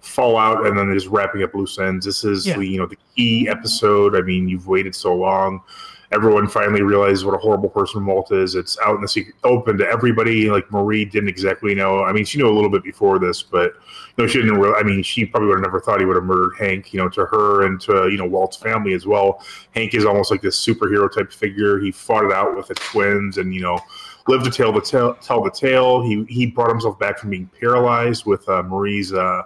fallout, 0.00 0.66
and 0.66 0.76
then 0.78 0.92
just 0.92 1.06
wrapping 1.08 1.42
up 1.42 1.54
loose 1.54 1.78
ends. 1.78 2.04
This 2.04 2.24
is 2.24 2.46
Yeah. 2.46 2.56
the 2.56 2.66
you 2.66 2.78
know 2.78 2.86
the 2.86 2.98
key 3.16 3.48
episode. 3.48 4.14
I 4.16 4.20
mean, 4.22 4.48
you've 4.48 4.66
waited 4.66 4.94
so 4.94 5.14
long. 5.14 5.60
Everyone 6.10 6.48
finally 6.48 6.80
realizes 6.80 7.22
what 7.22 7.34
a 7.34 7.38
horrible 7.38 7.68
person 7.68 8.04
Walt 8.06 8.32
is. 8.32 8.54
It's 8.54 8.78
out 8.78 8.94
in 8.94 9.02
the 9.02 9.08
secret, 9.08 9.36
open 9.44 9.76
to 9.76 9.86
everybody. 9.86 10.48
Like 10.48 10.70
Marie 10.72 11.04
didn't 11.04 11.28
exactly 11.28 11.74
know. 11.74 12.02
I 12.02 12.12
mean, 12.12 12.24
she 12.24 12.38
knew 12.38 12.48
a 12.48 12.54
little 12.54 12.70
bit 12.70 12.82
before 12.82 13.18
this, 13.18 13.42
but 13.42 13.74
you 13.74 14.24
know, 14.24 14.26
she 14.26 14.38
didn't. 14.40 14.58
Really, 14.58 14.74
I 14.74 14.82
mean, 14.82 15.02
she 15.02 15.26
probably 15.26 15.48
would 15.48 15.58
have 15.58 15.64
never 15.64 15.80
thought 15.80 16.00
he 16.00 16.06
would 16.06 16.16
have 16.16 16.24
murdered 16.24 16.54
Hank. 16.58 16.94
You 16.94 17.00
know, 17.00 17.10
to 17.10 17.26
her 17.26 17.66
and 17.66 17.78
to 17.82 18.08
you 18.08 18.16
know 18.16 18.24
Walt's 18.24 18.56
family 18.56 18.94
as 18.94 19.06
well. 19.06 19.44
Hank 19.72 19.92
is 19.92 20.06
almost 20.06 20.30
like 20.30 20.40
this 20.40 20.64
superhero 20.64 21.12
type 21.12 21.30
figure. 21.30 21.78
He 21.78 21.92
fought 21.92 22.24
it 22.24 22.32
out 22.32 22.56
with 22.56 22.68
the 22.68 22.74
twins, 22.74 23.36
and 23.36 23.54
you 23.54 23.60
know, 23.60 23.78
lived 24.28 24.46
to 24.46 24.50
tell 24.50 24.72
the 24.72 24.80
tale. 24.80 25.14
Tell 25.16 25.42
the 25.42 25.50
tale. 25.50 26.02
He 26.02 26.24
he 26.24 26.46
brought 26.46 26.70
himself 26.70 26.98
back 26.98 27.18
from 27.18 27.28
being 27.28 27.50
paralyzed 27.60 28.24
with 28.24 28.48
uh, 28.48 28.62
Marie's 28.62 29.12
uh, 29.12 29.42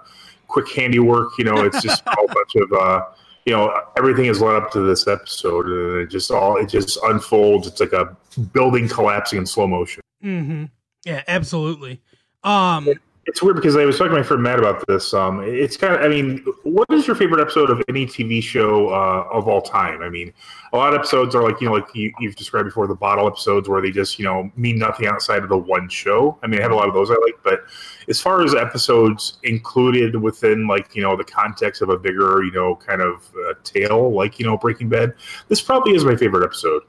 quick 0.47 0.71
handiwork. 0.71 1.31
You 1.39 1.45
know, 1.47 1.65
it's 1.65 1.83
just 1.83 2.03
a 2.07 2.11
whole 2.11 2.29
bunch 2.29 2.55
of. 2.55 2.73
Uh, 2.73 3.05
you 3.45 3.53
know 3.53 3.73
everything 3.97 4.27
is 4.27 4.41
led 4.41 4.57
up 4.57 4.71
to 4.71 4.81
this 4.81 5.07
episode 5.09 5.67
and 5.67 6.01
it 6.01 6.11
just 6.11 6.31
all 6.31 6.57
it 6.57 6.69
just 6.69 6.99
unfolds 7.05 7.67
it's 7.67 7.81
like 7.81 7.93
a 7.93 8.17
building 8.53 8.89
collapsing 8.89 9.39
in 9.39 9.47
slow 9.47 9.67
motion 9.67 10.03
Mm-hmm. 10.25 10.65
Yeah, 11.05 11.23
absolutely. 11.27 12.01
Um, 12.45 12.89
it's 13.27 13.43
weird 13.43 13.57
because 13.57 13.77
i 13.77 13.85
was 13.85 13.97
talking 13.97 14.11
to 14.11 14.17
my 14.17 14.23
friend 14.23 14.43
matt 14.43 14.59
about 14.59 14.85
this 14.87 15.15
um 15.15 15.43
it's 15.45 15.77
kind 15.77 15.95
of 15.95 16.01
i 16.01 16.09
mean 16.09 16.45
what 16.65 16.91
is 16.91 17.07
your 17.07 17.15
favorite 17.17 17.41
episode 17.41 17.71
of 17.71 17.83
any 17.89 18.07
tv 18.07 18.43
show 18.43 18.89
uh, 18.89 19.27
of 19.33 19.49
all 19.49 19.63
time? 19.63 20.03
I 20.03 20.09
mean 20.09 20.33
a 20.73 20.77
lot 20.77 20.93
of 20.93 20.99
episodes 20.99 21.35
are 21.35 21.43
like 21.43 21.61
you 21.61 21.69
know 21.69 21.75
like 21.75 21.95
you, 21.95 22.13
you've 22.19 22.37
described 22.37 22.67
before 22.67 22.87
the 22.87 22.95
bottle 22.95 23.27
episodes 23.27 23.69
where 23.69 23.81
they 23.81 23.91
just 23.91 24.19
you 24.19 24.25
know 24.25 24.51
mean 24.57 24.79
nothing 24.79 25.07
outside 25.07 25.43
of 25.43 25.49
the 25.49 25.57
one 25.57 25.89
show. 25.89 26.39
I 26.43 26.47
mean 26.47 26.61
i 26.61 26.63
have 26.63 26.73
a 26.73 26.75
lot 26.75 26.89
of 26.89 26.95
those 26.95 27.11
i 27.11 27.15
like 27.15 27.39
but 27.43 27.65
as 28.09 28.21
far 28.21 28.43
as 28.43 28.55
episodes 28.55 29.39
included 29.43 30.17
within 30.17 30.67
like 30.67 30.95
you 30.95 31.03
know 31.03 31.17
the 31.17 31.25
context 31.25 31.83
of 31.83 31.89
a 31.89 31.99
bigger 31.99 32.43
you 32.43 32.53
know 32.53 32.77
kind 32.77 33.01
of 33.01 33.31
uh, 33.49 33.55
tale 33.65 34.13
like 34.13 34.39
you 34.39 34.47
know 34.47 34.57
breaking 34.57 34.89
bad 34.89 35.15
this 35.49 35.61
probably 35.61 35.95
is 35.95 36.05
my 36.05 36.17
favorite 36.17 36.45
episode. 36.45 36.83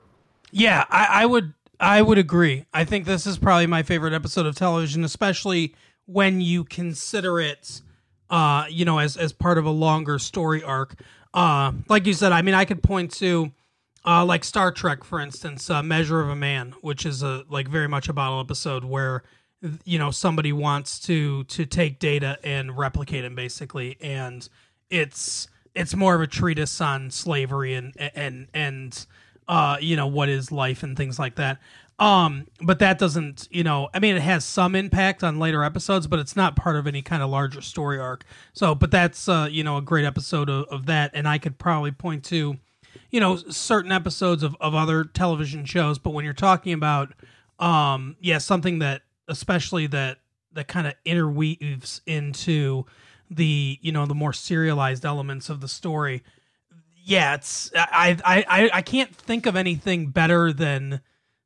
Yeah, 0.52 0.86
I, 0.90 1.08
I 1.10 1.26
would 1.26 1.54
I 1.80 2.02
would 2.02 2.18
agree. 2.18 2.66
I 2.74 2.86
think 2.86 3.06
this 3.06 3.26
is 3.26 3.38
probably 3.38 3.68
my 3.68 3.84
favorite 3.84 4.14
episode 4.14 4.46
of 4.46 4.56
television, 4.56 5.04
especially 5.04 5.76
when 6.06 6.42
you 6.42 6.64
consider 6.64 7.40
it, 7.40 7.82
uh, 8.30 8.66
you 8.70 8.86
know, 8.86 9.00
as 9.00 9.18
as 9.18 9.34
part 9.34 9.58
of 9.58 9.66
a 9.66 9.72
longer 9.72 10.20
story 10.20 10.64
arc. 10.64 10.96
Uh, 11.34 11.72
like 11.90 12.06
you 12.06 12.14
said, 12.14 12.32
I 12.32 12.42
mean, 12.42 12.54
I 12.54 12.66
could 12.66 12.84
point 12.84 13.12
to, 13.14 13.52
uh, 14.06 14.24
like 14.24 14.44
Star 14.44 14.72
Trek, 14.72 15.04
for 15.04 15.20
instance, 15.20 15.70
uh, 15.70 15.82
Measure 15.82 16.22
of 16.22 16.30
a 16.30 16.36
Man, 16.36 16.74
which 16.82 17.06
is 17.06 17.24
a 17.24 17.44
like 17.50 17.68
very 17.68 17.88
much 17.88 18.10
a 18.10 18.14
bottle 18.14 18.40
episode 18.40 18.84
where, 18.84 19.24
you 19.84 19.98
know, 19.98 20.12
somebody 20.12 20.54
wants 20.54 21.00
to 21.02 21.44
to 21.46 21.66
take 21.66 22.00
data 22.00 22.38
and 22.44 22.78
replicate 22.78 23.24
it 23.24 23.34
basically, 23.36 23.98
and 24.02 24.48
it's 24.90 25.48
it's 25.76 25.96
more 25.96 26.16
of 26.16 26.22
a 26.22 26.28
treatise 26.28 26.80
on 26.82 27.10
slavery 27.10 27.74
and 27.74 27.94
and 28.16 28.48
and 28.54 29.06
uh 29.48 29.78
you 29.80 29.96
know 29.96 30.08
what 30.08 30.30
is 30.30 30.52
life 30.52 30.84
and 30.84 30.96
things 30.96 31.20
like 31.20 31.36
that 31.36 31.60
um 32.04 32.46
but 32.62 32.80
that 32.80 33.00
doesn't 33.00 33.48
you 33.50 33.64
know 33.64 33.88
i 33.94 34.00
mean 34.00 34.18
it 34.18 34.22
has 34.22 34.44
some 34.44 34.76
impact 34.76 35.24
on 35.24 35.40
later 35.40 35.64
episodes 35.64 36.06
but 36.06 36.20
it's 36.20 36.36
not 36.36 36.54
part 36.54 36.76
of 36.76 36.86
any 36.86 37.02
kind 37.02 37.24
of 37.24 37.30
larger 37.30 37.62
story 37.62 37.98
arc. 37.98 38.26
So 38.52 38.76
but 38.76 38.92
that's 38.92 39.30
uh 39.30 39.48
you 39.50 39.64
know 39.64 39.78
a 39.78 39.82
great 39.82 40.04
episode 40.04 40.50
of, 40.50 40.66
of 40.66 40.86
that. 40.88 41.12
And 41.14 41.28
i 41.28 41.38
could 41.38 41.58
probably 41.58 41.92
point 41.92 42.26
to 42.26 42.58
you 43.10 43.20
know 43.22 43.38
certain 43.38 43.92
episodes 43.92 44.44
of, 44.44 44.56
of 44.60 44.76
other 44.76 45.06
television 45.06 45.64
shows. 45.64 45.98
But 45.98 46.12
when 46.12 46.26
you're 46.26 46.34
talking 46.34 46.74
about 46.74 47.14
um 47.58 48.18
yeah 48.20 48.38
something 48.38 48.80
that 48.80 49.04
especially 49.30 49.88
that 49.88 50.18
that 50.52 50.68
kind 50.68 50.88
of 50.88 50.96
interweaves 51.06 52.02
into 52.06 52.86
the 53.32 53.80
you 53.82 53.94
know 53.94 54.06
the 54.06 54.14
more 54.14 54.34
serialized 54.34 55.06
elements 55.06 55.50
of 55.50 55.62
the 55.62 55.68
story 55.68 56.22
yeah 57.06 57.34
it's 57.36 57.72
i 57.76 58.18
i 58.26 58.70
i 58.74 58.82
can't 58.82 59.16
think 59.16 59.46
of 59.46 59.56
anything 59.56 60.08
better 60.08 60.54
than 60.54 61.02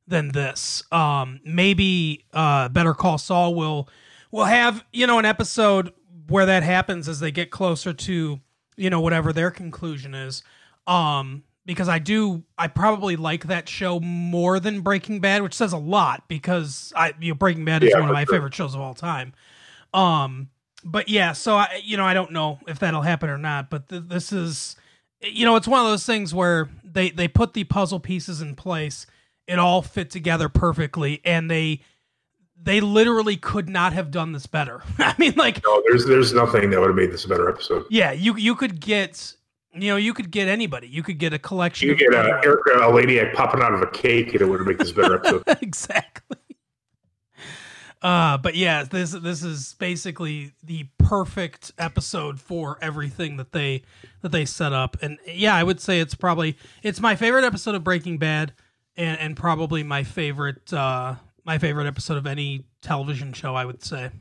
than 0.08 0.30
this 0.30 0.84
um 0.92 1.40
maybe 1.44 2.26
uh 2.34 2.70
better 2.70 2.94
call 2.94 3.18
saul 3.18 3.54
will 3.56 3.90
will 4.32 4.46
have 4.46 4.84
you 4.94 5.06
know 5.06 5.20
an 5.20 5.26
episode 5.26 5.92
where 6.28 6.46
that 6.46 6.64
happens 6.64 7.08
as 7.10 7.20
they 7.20 7.32
get 7.32 7.52
closer 7.52 7.94
to 7.94 8.40
you 8.76 8.90
know 8.90 9.02
whatever 9.02 9.34
their 9.34 9.52
conclusion 9.52 10.14
is 10.16 10.44
um 10.88 11.44
because 11.66 11.90
i 11.90 12.00
do 12.00 12.44
i 12.58 12.68
probably 12.68 13.16
like 13.16 13.46
that 13.48 13.68
show 13.68 14.00
more 14.00 14.60
than 14.60 14.82
breaking 14.82 15.20
bad 15.20 15.42
which 15.42 15.54
says 15.54 15.74
a 15.74 15.78
lot 15.78 16.24
because 16.28 16.94
i 16.96 17.14
you 17.20 17.32
know 17.32 17.36
breaking 17.36 17.66
bad 17.66 17.84
is 17.84 17.92
Yeah, 17.92 18.00
one 18.00 18.10
of 18.10 18.14
my 18.14 18.24
sure. 18.26 18.36
favorite 18.36 18.54
shows 18.54 18.74
of 18.76 18.82
all 18.82 18.94
time 18.94 19.34
um 19.94 20.50
but 20.84 21.10
yeah, 21.10 21.34
so 21.34 21.56
I, 21.56 21.82
you 21.84 21.98
know, 21.98 22.06
I 22.06 22.14
don't 22.14 22.32
know 22.32 22.60
if 22.68 22.80
that'll 22.80 23.02
happen 23.02 23.30
or 23.30 23.38
not. 23.38 23.70
But 23.70 23.90
th- 23.90 24.04
this 24.06 24.32
is, 24.32 24.76
you 25.22 25.44
know, 25.44 25.56
it's 25.56 25.68
one 25.68 25.82
of 25.82 25.88
those 25.88 26.06
things 26.06 26.34
where 26.36 26.70
they 26.84 27.10
they 27.10 27.28
put 27.28 27.54
the 27.54 27.64
puzzle 27.66 28.00
pieces 28.00 28.42
in 28.42 28.56
place, 28.56 29.06
it 29.48 29.60
all 29.60 29.82
fit 29.82 30.10
together 30.10 30.50
perfectly, 30.50 31.22
and 31.26 31.50
they 31.50 31.82
they 32.62 32.82
literally 32.82 33.38
could 33.38 33.70
not 33.70 33.94
have 33.94 34.10
done 34.12 34.32
this 34.32 34.48
better. 34.48 34.82
I 35.00 35.14
mean, 35.18 35.34
like, 35.36 35.64
No, 35.64 35.82
there's 35.88 36.06
there's 36.06 36.34
nothing 36.34 36.70
that 36.72 36.80
would 36.80 36.88
have 36.90 36.96
made 36.96 37.12
this 37.12 37.26
a 37.26 37.28
better 37.28 37.50
episode. 37.50 37.86
yeah, 37.90 38.12
you 38.12 38.36
you 38.36 38.56
could 38.56 38.80
get, 38.82 39.34
you 39.74 39.90
know, 39.92 39.96
you 39.96 40.14
could 40.14 40.32
get 40.32 40.48
anybody. 40.48 40.88
You 40.88 41.04
could 41.04 41.20
get 41.20 41.34
a 41.34 41.40
collection. 41.40 41.88
You 41.88 41.94
of 41.94 42.00
get. 42.00 42.14
Erica, 42.16 42.80
a 42.82 42.92
lady 42.92 43.24
popping 43.34 43.62
out 43.62 43.74
of 43.74 43.82
a 43.82 43.88
cake, 43.88 44.34
and 44.34 44.42
it 44.42 44.46
would 44.50 44.60
have 44.60 44.68
made 44.68 44.80
this 44.80 44.92
a 44.92 44.96
better 44.96 45.16
episode. 45.24 45.44
exactly. 45.62 46.38
Uh, 48.02 48.38
but 48.38 48.54
yeah, 48.56 48.84
this 48.84 49.12
this 49.12 49.44
is 49.44 49.74
basically 49.80 50.54
the 50.64 50.86
perfect 51.00 51.72
episode 51.80 52.40
for 52.40 52.78
everything 52.80 53.38
that 53.38 53.52
they 53.54 53.82
that 54.22 54.32
they 54.32 54.46
set 54.46 54.72
up, 54.72 54.96
and 55.02 55.18
yeah, 55.26 55.56
I 55.56 55.64
would 55.64 55.82
say 55.82 56.00
it's 56.00 56.14
probably 56.14 56.58
it's 56.84 57.00
my 57.00 57.16
favorite 57.16 57.44
episode 57.44 57.74
of 57.74 57.84
Breaking 57.84 58.20
Bad, 58.20 58.54
and 58.98 59.20
and 59.20 59.38
probably 59.38 59.84
my 59.84 60.04
favorite 60.04 60.74
uh 60.74 61.16
my 61.46 61.58
favorite 61.58 61.88
episode 61.88 62.18
of 62.18 62.28
any 62.28 62.66
television 62.82 63.34
show. 63.34 63.56
I 63.56 63.66
would 63.66 63.84
say. 63.84 64.12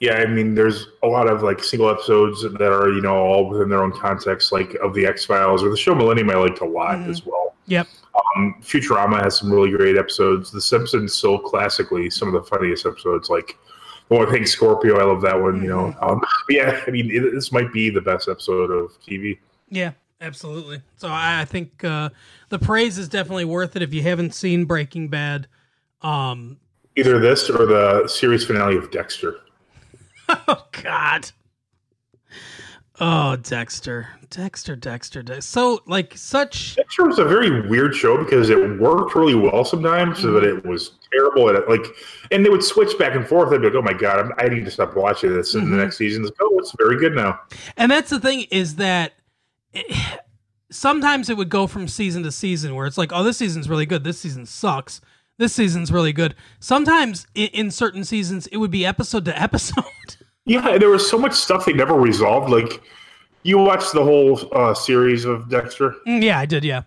Yeah, 0.00 0.14
I 0.16 0.26
mean, 0.26 0.54
there's 0.54 0.86
a 1.02 1.06
lot 1.06 1.28
of 1.28 1.42
like 1.42 1.62
single 1.62 1.88
episodes 1.88 2.42
that 2.42 2.60
are 2.62 2.90
you 2.90 3.00
know 3.00 3.14
all 3.16 3.48
within 3.48 3.68
their 3.68 3.82
own 3.82 3.92
context, 3.92 4.52
like 4.52 4.74
of 4.76 4.92
the 4.94 5.06
X 5.06 5.24
Files 5.24 5.62
or 5.62 5.70
the 5.70 5.76
show 5.76 5.94
Millennium. 5.94 6.30
I 6.30 6.34
liked 6.34 6.60
a 6.60 6.64
lot 6.66 6.96
Mhm. 6.96 7.08
as 7.08 7.24
well. 7.24 7.54
Yep. 7.66 7.86
Um, 8.36 8.56
Futurama 8.60 9.22
has 9.22 9.38
some 9.38 9.50
really 9.52 9.70
great 9.70 9.96
episodes. 9.96 10.50
The 10.50 10.60
Simpsons 10.60 11.14
so 11.14 11.38
classically 11.38 12.10
some 12.10 12.28
of 12.28 12.34
the 12.34 12.42
funniest 12.42 12.84
episodes. 12.84 13.30
Like 13.30 13.56
the 14.08 14.16
one 14.16 14.30
thing 14.30 14.44
Scorpio, 14.44 14.98
I 14.98 15.04
love 15.04 15.22
that 15.22 15.40
one. 15.40 15.62
You 15.62 15.68
know, 15.68 15.96
um, 16.02 16.20
yeah. 16.50 16.82
I 16.86 16.90
mean, 16.90 17.10
it, 17.10 17.32
this 17.32 17.52
might 17.52 17.72
be 17.72 17.88
the 17.88 18.02
best 18.02 18.28
episode 18.28 18.70
of 18.70 18.90
TV. 19.00 19.38
Yeah, 19.70 19.92
absolutely. 20.24 20.80
So 20.96 21.08
I, 21.08 21.42
I 21.42 21.44
think 21.44 21.84
uh, 21.84 22.10
the 22.48 22.58
praise 22.58 22.98
is 22.98 23.08
definitely 23.08 23.44
worth 23.44 23.76
it 23.76 23.82
if 23.82 23.92
you 23.94 24.02
haven't 24.02 24.34
seen 24.34 24.64
Breaking 24.64 25.08
Bad. 25.08 25.46
Um, 26.02 26.58
Either 26.96 27.18
this 27.18 27.50
or 27.50 27.66
the 27.66 28.06
series 28.08 28.44
finale 28.44 28.76
of 28.76 28.90
Dexter. 28.90 29.36
oh 30.28 30.64
God. 30.82 31.30
Oh 33.00 33.34
Dexter, 33.34 34.08
Dexter, 34.30 34.76
Dexter, 34.76 35.22
Dexter. 35.22 35.40
So 35.40 35.80
like 35.86 36.16
such. 36.16 36.76
Dexter 36.76 37.04
was 37.04 37.18
a 37.18 37.24
very 37.24 37.68
weird 37.68 37.92
show 37.94 38.16
because 38.16 38.50
it 38.50 38.78
worked 38.78 39.16
really 39.16 39.34
well 39.34 39.64
sometimes, 39.64 40.22
but 40.22 40.44
it 40.44 40.64
was 40.64 40.92
terrible 41.12 41.48
at 41.48 41.56
it. 41.56 41.68
Like, 41.68 41.84
and 42.30 42.44
they 42.46 42.50
would 42.50 42.62
switch 42.62 42.96
back 42.96 43.16
and 43.16 43.26
forth. 43.26 43.52
I'd 43.52 43.62
be 43.62 43.66
like, 43.66 43.74
"Oh 43.74 43.82
my 43.82 43.92
god, 43.94 44.20
I'm, 44.20 44.32
I 44.38 44.48
need 44.48 44.64
to 44.64 44.70
stop 44.70 44.94
watching 44.96 45.34
this." 45.34 45.54
And 45.56 45.66
Mhm. 45.66 45.70
the 45.72 45.76
next 45.78 45.96
season's, 45.96 46.30
"Oh, 46.40 46.56
it's 46.60 46.72
very 46.78 46.96
good 46.96 47.16
now." 47.16 47.40
And 47.76 47.90
that's 47.90 48.10
the 48.10 48.20
thing 48.20 48.42
is 48.52 48.76
that 48.76 49.14
it, 49.74 50.20
sometimes 50.70 51.30
it 51.30 51.36
would 51.36 51.48
go 51.48 51.66
from 51.66 51.88
season 51.88 52.22
to 52.24 52.32
season 52.32 52.74
where 52.74 52.86
it's 52.86 52.98
like, 52.98 53.12
oh, 53.12 53.22
this 53.22 53.38
season's 53.38 53.68
really 53.68 53.86
good. 53.86 54.04
This 54.04 54.20
season 54.20 54.46
sucks. 54.46 55.00
This 55.36 55.52
season's 55.52 55.90
really 55.90 56.12
good. 56.12 56.34
Sometimes 56.60 57.26
in, 57.34 57.48
in 57.48 57.70
certain 57.70 58.04
seasons, 58.04 58.46
it 58.48 58.58
would 58.58 58.70
be 58.70 58.86
episode 58.86 59.24
to 59.26 59.42
episode. 59.42 59.84
Yeah, 60.46 60.78
there 60.78 60.90
was 60.90 61.08
so 61.08 61.18
much 61.18 61.32
stuff 61.32 61.64
they 61.64 61.72
never 61.72 61.94
resolved. 61.94 62.50
Like, 62.50 62.82
you 63.42 63.58
watched 63.58 63.92
the 63.92 64.02
whole 64.02 64.48
uh, 64.54 64.74
series 64.74 65.24
of 65.24 65.48
Dexter. 65.48 65.94
Mm, 66.06 66.22
yeah, 66.22 66.38
I 66.38 66.46
did. 66.46 66.64
Yeah. 66.64 66.82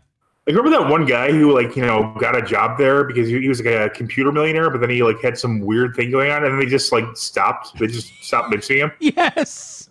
Like, 0.46 0.56
remember 0.56 0.70
that 0.70 0.90
one 0.90 1.06
guy 1.06 1.32
who, 1.32 1.54
like, 1.54 1.76
you 1.76 1.82
know, 1.82 2.16
got 2.20 2.38
a 2.38 2.42
job 2.42 2.78
there 2.78 3.04
because 3.04 3.28
he, 3.28 3.42
he 3.42 3.50
was 3.50 3.60
like 3.60 3.74
a 3.74 3.90
computer 3.90 4.32
millionaire, 4.32 4.70
but 4.70 4.80
then 4.80 4.90
he 4.90 5.04
like 5.04 5.22
had 5.22 5.38
some 5.38 5.60
weird 5.60 5.96
thing 5.96 6.10
going 6.10 6.32
on, 6.32 6.44
and 6.44 6.54
then 6.54 6.60
they 6.60 6.66
just 6.66 6.92
like 6.92 7.18
stopped. 7.18 7.78
They 7.78 7.88
just 7.88 8.14
stopped 8.22 8.50
mixing 8.50 8.78
him. 8.78 8.92
Yes. 9.00 9.87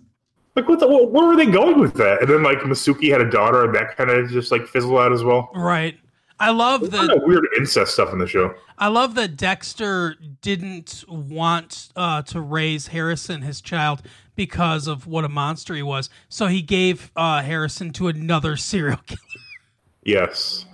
Like, 0.57 0.69
what? 0.69 0.81
The, 0.81 0.87
wh- 0.87 1.13
where 1.13 1.27
were 1.27 1.37
they 1.37 1.47
going 1.47 1.79
with 1.81 1.95
that? 1.95 2.23
And 2.23 2.31
then 2.31 2.43
like 2.43 2.59
Masuka 2.61 3.11
had 3.11 3.21
a 3.21 3.31
daughter, 3.31 3.65
and 3.65 3.75
that 3.75 3.97
kind 3.97 4.11
of 4.11 4.29
just 4.31 4.51
like 4.51 4.67
fizzled 4.67 4.99
out 4.99 5.13
as 5.13 5.23
well. 5.23 5.51
Right. 5.55 5.99
I 6.39 6.51
love 6.51 6.81
There's 6.81 6.93
that. 6.93 7.09
kind 7.09 7.13
of 7.13 7.23
weird 7.27 7.47
incest 7.57 7.95
stuff 7.95 8.13
in 8.13 8.19
the 8.19 8.27
show. 8.27 8.53
I 8.77 8.89
love 8.89 9.15
that 9.15 9.37
Dexter 9.39 10.17
didn't 10.43 11.03
want 11.09 11.89
uh, 11.97 12.23
to 12.23 12.41
raise 12.43 12.89
Harrison, 12.89 13.41
his 13.41 13.63
child, 13.63 14.03
because 14.35 14.87
of 14.87 15.07
what 15.07 15.25
a 15.25 15.31
monster 15.31 15.75
he 15.75 15.83
was. 15.83 16.11
So 16.29 16.47
he 16.49 16.61
gave 16.61 17.11
uh, 17.17 17.41
Harrison 17.43 17.91
to 17.95 18.09
another 18.09 18.57
serial 18.59 18.99
killer. 19.07 19.21
Yes. 20.05 20.67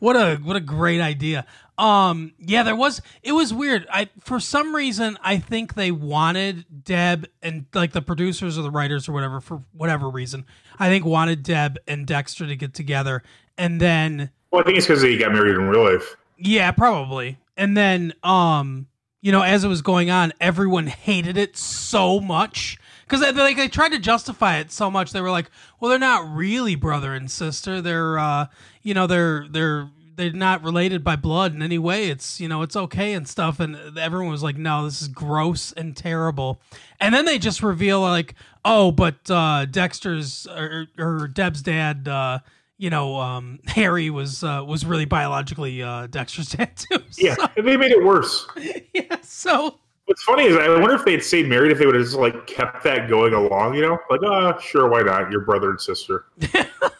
what 0.00 0.16
a 0.16 0.36
what 0.42 0.56
a 0.56 0.60
great 0.60 1.00
idea. 1.00 1.46
Um, 1.78 2.32
yeah, 2.38 2.62
there 2.62 2.76
was. 2.76 3.02
It 3.22 3.32
was 3.32 3.52
weird. 3.52 3.86
I 3.92 4.08
for 4.20 4.40
some 4.40 4.74
reason 4.74 5.18
I 5.22 5.38
think 5.38 5.74
they 5.74 5.90
wanted 5.90 6.84
Deb 6.84 7.28
and 7.42 7.66
like 7.74 7.92
the 7.92 8.02
producers 8.02 8.56
or 8.56 8.62
the 8.62 8.70
writers 8.70 9.08
or 9.08 9.12
whatever 9.12 9.40
for 9.40 9.62
whatever 9.72 10.08
reason. 10.08 10.46
I 10.78 10.88
think 10.88 11.04
wanted 11.04 11.42
Deb 11.42 11.78
and 11.86 12.06
Dexter 12.06 12.46
to 12.46 12.56
get 12.56 12.72
together, 12.72 13.22
and 13.58 13.80
then 13.80 14.30
Well, 14.50 14.62
I 14.62 14.64
think 14.64 14.78
it's 14.78 14.86
because 14.86 15.02
he 15.02 15.18
got 15.18 15.32
married 15.32 15.54
in 15.54 15.68
real 15.68 15.84
life. 15.84 16.16
Yeah, 16.38 16.70
probably. 16.70 17.38
And 17.56 17.76
then, 17.76 18.12
um, 18.22 18.86
you 19.22 19.32
know, 19.32 19.42
as 19.42 19.64
it 19.64 19.68
was 19.68 19.82
going 19.82 20.10
on, 20.10 20.32
everyone 20.40 20.86
hated 20.86 21.36
it 21.36 21.56
so 21.56 22.20
much 22.20 22.78
because 23.06 23.20
they, 23.20 23.32
like 23.32 23.56
they 23.56 23.68
tried 23.68 23.90
to 23.90 23.98
justify 23.98 24.58
it 24.58 24.70
so 24.70 24.90
much. 24.90 25.12
They 25.12 25.20
were 25.20 25.30
like, 25.30 25.50
"Well, 25.80 25.90
they're 25.90 25.98
not 25.98 26.34
really 26.34 26.74
brother 26.74 27.14
and 27.14 27.30
sister. 27.30 27.80
They're, 27.80 28.18
uh, 28.18 28.46
you 28.82 28.94
know, 28.94 29.06
they're 29.06 29.46
they're 29.48 29.88
they're 30.16 30.32
not 30.32 30.62
related 30.62 31.04
by 31.04 31.16
blood 31.16 31.54
in 31.54 31.62
any 31.62 31.78
way. 31.78 32.08
It's 32.08 32.40
you 32.40 32.48
know, 32.48 32.62
it's 32.62 32.76
okay 32.76 33.12
and 33.12 33.26
stuff." 33.28 33.60
And 33.60 33.98
everyone 33.98 34.30
was 34.30 34.42
like, 34.42 34.56
"No, 34.56 34.84
this 34.84 35.02
is 35.02 35.08
gross 35.08 35.72
and 35.72 35.96
terrible." 35.96 36.60
And 37.00 37.14
then 37.14 37.24
they 37.24 37.38
just 37.38 37.62
reveal 37.62 38.00
like, 38.00 38.34
"Oh, 38.64 38.90
but 38.92 39.30
uh, 39.30 39.66
Dexter's 39.66 40.46
or, 40.46 40.86
or 40.98 41.28
Deb's 41.28 41.62
dad." 41.62 42.08
Uh, 42.08 42.40
you 42.78 42.90
know, 42.90 43.16
um, 43.16 43.60
Harry 43.66 44.10
was 44.10 44.42
uh, 44.42 44.64
was 44.66 44.84
really 44.84 45.04
biologically 45.04 45.82
uh, 45.82 46.06
Dexter's 46.08 46.48
dad 46.56 46.76
too. 46.76 47.02
Yeah, 47.16 47.34
So, 47.34 47.46
and 47.56 47.66
they 47.66 47.76
made 47.76 47.92
it 47.92 48.04
worse. 48.04 48.46
yeah. 48.94 49.16
So 49.22 49.78
What's 50.06 50.22
funny 50.22 50.44
is 50.44 50.56
I 50.56 50.68
wonder 50.68 50.94
if 50.94 51.04
they'd 51.04 51.22
stayed 51.22 51.48
married 51.48 51.72
if 51.72 51.78
they 51.78 51.86
would 51.86 51.96
have 51.96 52.04
just 52.04 52.16
like 52.16 52.46
kept 52.46 52.84
that 52.84 53.08
going 53.08 53.34
along. 53.34 53.74
You 53.74 53.82
know, 53.82 53.98
like 54.08 54.20
ah, 54.24 54.56
sure, 54.58 54.88
why 54.88 55.02
not? 55.02 55.32
You're 55.32 55.40
brother 55.40 55.70
and 55.70 55.80
sister. 55.80 56.26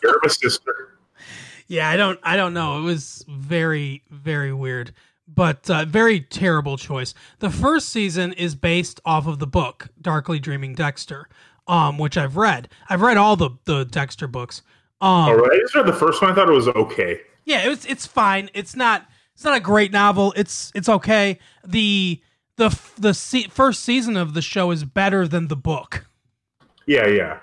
You're 0.03 0.19
my 0.23 0.29
sister. 0.29 0.96
Yeah, 1.67 1.89
I 1.89 1.97
don't 1.97 2.19
I 2.23 2.37
don't 2.37 2.55
know. 2.55 2.79
It 2.79 2.83
was 2.83 3.25
very 3.29 4.03
very 4.11 4.53
weird, 4.53 4.93
but 5.29 5.69
uh, 5.71 5.85
very 5.85 6.21
terrible 6.21 6.77
choice. 6.77 7.15
The 7.39 7.51
first 7.51 7.89
season 7.89 8.33
is 8.33 8.55
based 8.55 9.01
off 9.05 9.27
of 9.27 9.39
the 9.39 9.47
book 9.47 9.89
Darkly 10.01 10.39
Dreaming 10.39 10.75
Dexter, 10.75 11.29
um, 11.67 11.99
which 11.99 12.17
I've 12.17 12.37
read. 12.37 12.69
I've 12.89 13.03
read 13.03 13.17
all 13.17 13.37
the 13.37 13.51
the 13.65 13.85
Dexter 13.85 14.27
books. 14.27 14.63
Um, 15.01 15.11
All 15.11 15.37
right, 15.37 15.53
I 15.53 15.59
just 15.61 15.75
read 15.75 15.87
the 15.87 15.93
first 15.93 16.23
one. 16.23 16.31
I 16.31 16.35
thought 16.35 16.49
it 16.49 16.53
was 16.53 16.69
okay. 16.69 17.21
Yeah, 17.45 17.71
it's 17.71 17.85
it's 17.85 18.07
fine. 18.07 18.51
It's 18.55 18.75
not 18.75 19.07
it's 19.35 19.45
not 19.45 19.57
a 19.57 19.61
great 19.61 19.93
novel. 19.93 20.33
It's 20.37 20.73
it's 20.75 20.89
okay. 20.89 21.39
The 21.65 22.21
the 22.57 22.79
the 22.99 23.13
se- 23.13 23.49
first 23.49 23.83
season 23.83 24.17
of 24.17 24.35
the 24.35 24.43
show 24.43 24.71
is 24.71 24.85
better 24.85 25.29
than 25.29 25.49
the 25.49 25.57
book. 25.57 26.07
Yeah, 26.87 27.07
yeah. 27.07 27.41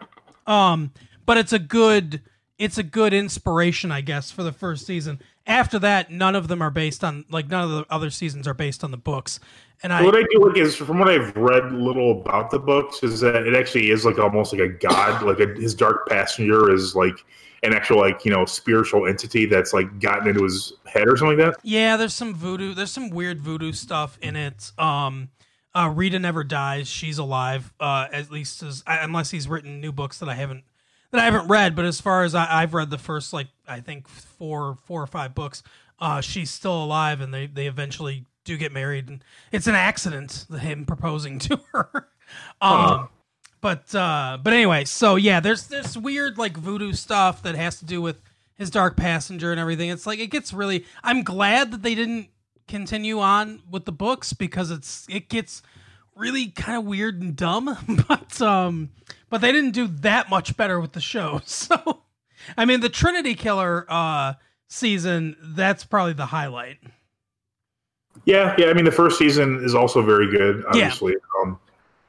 Um, 0.48 0.92
but 1.26 1.38
it's 1.38 1.54
a 1.54 1.60
good 1.60 2.22
it's 2.64 2.78
a 2.78 2.84
good 2.84 3.14
inspiration, 3.14 3.92
I 3.92 4.00
guess, 4.00 4.32
for 4.32 4.42
the 4.42 4.54
first 4.54 4.86
season. 4.86 5.20
After 5.46 5.78
that, 5.80 6.10
none 6.10 6.34
of 6.34 6.48
them 6.48 6.62
are 6.62 6.72
based 6.72 7.04
on 7.04 7.26
like 7.30 7.50
none 7.50 7.66
of 7.66 7.72
the 7.72 7.86
other 7.90 8.10
seasons 8.10 8.48
are 8.48 8.54
based 8.54 8.86
on 8.86 8.92
the 8.92 8.98
books. 8.98 9.42
And 9.84 9.92
I 9.92 10.02
what 10.02 10.16
I 10.16 10.24
do 10.32 10.48
like 10.48 10.56
is 10.56 10.74
from 10.74 11.00
what 11.00 11.10
I've 11.10 11.36
read 11.36 11.74
little 11.74 12.22
about 12.22 12.52
the 12.52 12.60
books 12.60 13.04
is 13.04 13.20
that 13.20 13.46
it 13.46 13.54
actually 13.54 13.90
is 13.90 14.06
like 14.06 14.18
almost 14.18 14.54
like 14.54 14.62
a 14.62 14.70
god, 14.70 15.24
like 15.24 15.42
a, 15.42 15.48
his 15.60 15.76
dark 15.76 16.08
passenger 16.08 16.74
is 16.74 16.96
like 16.96 17.26
an 17.64 17.74
actual 17.74 17.98
like 17.98 18.24
you 18.24 18.32
know 18.32 18.46
spiritual 18.46 19.08
entity 19.08 19.46
that's 19.46 19.74
like 19.74 20.00
gotten 20.00 20.30
into 20.30 20.46
his 20.46 20.72
head 20.86 21.10
or 21.10 21.18
something 21.18 21.38
like 21.38 21.46
that. 21.46 21.60
Yeah, 21.64 21.98
there's 21.98 22.16
some 22.16 22.34
voodoo. 22.34 22.74
There's 22.74 22.92
some 22.92 23.10
weird 23.10 23.42
voodoo 23.42 23.74
stuff 23.74 24.18
in 24.22 24.38
it. 24.38 24.72
Um, 24.78 25.32
uh, 25.76 25.92
Rita 25.94 26.18
never 26.18 26.46
dies. 26.46 26.88
She's 26.88 27.18
alive. 27.18 27.74
Uh, 27.78 28.08
at 28.14 28.32
least 28.32 28.64
as 28.64 28.84
unless 28.88 29.32
he's 29.32 29.50
written 29.50 29.82
new 29.82 29.92
books 29.92 30.20
that 30.20 30.30
I 30.30 30.36
haven't 30.36 30.64
that 31.14 31.22
I 31.22 31.26
haven't 31.26 31.48
read. 31.48 31.76
But 31.76 31.86
as 31.86 32.02
far 32.02 32.24
as 32.24 32.36
I, 32.36 32.48
I've 32.50 32.74
read 32.74 32.90
the 32.90 32.98
first 32.98 33.32
like 33.32 33.48
I 33.68 33.80
think 33.80 34.10
four 34.10 34.78
four 34.84 35.02
or 35.02 35.08
five 35.08 35.34
books, 35.34 35.64
uh, 36.00 36.20
she's 36.20 36.52
still 36.52 36.84
alive, 36.84 37.22
and 37.22 37.34
they 37.34 37.46
they 37.46 37.68
eventually 37.68 38.26
do 38.44 38.58
get 38.58 38.74
married, 38.74 39.08
and 39.08 39.24
it's 39.52 39.68
an 39.68 39.76
accident 39.76 40.46
him 40.60 40.86
proposing 40.86 41.40
to 41.48 41.60
her. 41.72 42.10
um, 42.60 43.10
but 43.62 43.94
uh, 43.96 44.40
but 44.42 44.54
anyway, 44.54 44.86
so 44.86 45.16
yeah, 45.16 45.40
there's 45.40 45.68
this 45.68 45.96
weird 45.96 46.38
like 46.38 46.58
voodoo 46.58 46.94
stuff 46.94 47.44
that 47.44 47.56
has 47.56 47.80
to 47.80 47.86
do 47.86 48.02
with 48.02 48.22
his 48.56 48.70
dark 48.70 48.98
passenger 48.98 49.52
and 49.52 49.60
everything. 49.60 49.90
It's 49.90 50.08
like 50.08 50.20
it 50.20 50.28
gets 50.32 50.52
really. 50.52 50.86
I'm 51.04 51.24
glad 51.24 51.72
that 51.72 51.84
they 51.84 51.96
didn't 51.96 52.30
continue 52.68 53.20
on 53.20 53.62
with 53.70 53.86
the 53.86 53.92
books 53.92 54.34
because 54.34 54.72
it's 54.72 55.06
it 55.10 55.30
gets 55.30 55.62
really 56.16 56.48
kind 56.48 56.78
of 56.78 56.86
weird 56.86 57.22
and 57.22 57.36
dumb. 57.36 57.78
but 58.08 58.42
um, 58.42 58.90
but 59.34 59.42
they 59.42 59.52
didn't 59.52 59.72
do 59.72 59.88
that 59.88 60.30
much 60.30 60.56
better 60.56 60.80
with 60.80 60.92
the 60.92 61.02
show. 61.02 61.42
So 61.48 62.04
I 62.56 62.66
mean, 62.66 62.82
the 62.82 62.90
Trinity 62.90 63.34
Killer 63.34 63.88
uh 63.90 64.34
season 64.68 65.36
that's 65.42 65.84
probably 65.84 66.14
the 66.14 66.28
highlight. 66.28 66.78
Yeah, 68.26 68.54
yeah. 68.60 68.68
I 68.68 68.74
mean, 68.74 68.86
the 68.86 68.92
first 68.92 69.18
season 69.18 69.64
is 69.64 69.74
also 69.74 70.04
very 70.04 70.30
good. 70.30 70.64
Obviously, 70.68 71.16
um, 71.42 71.60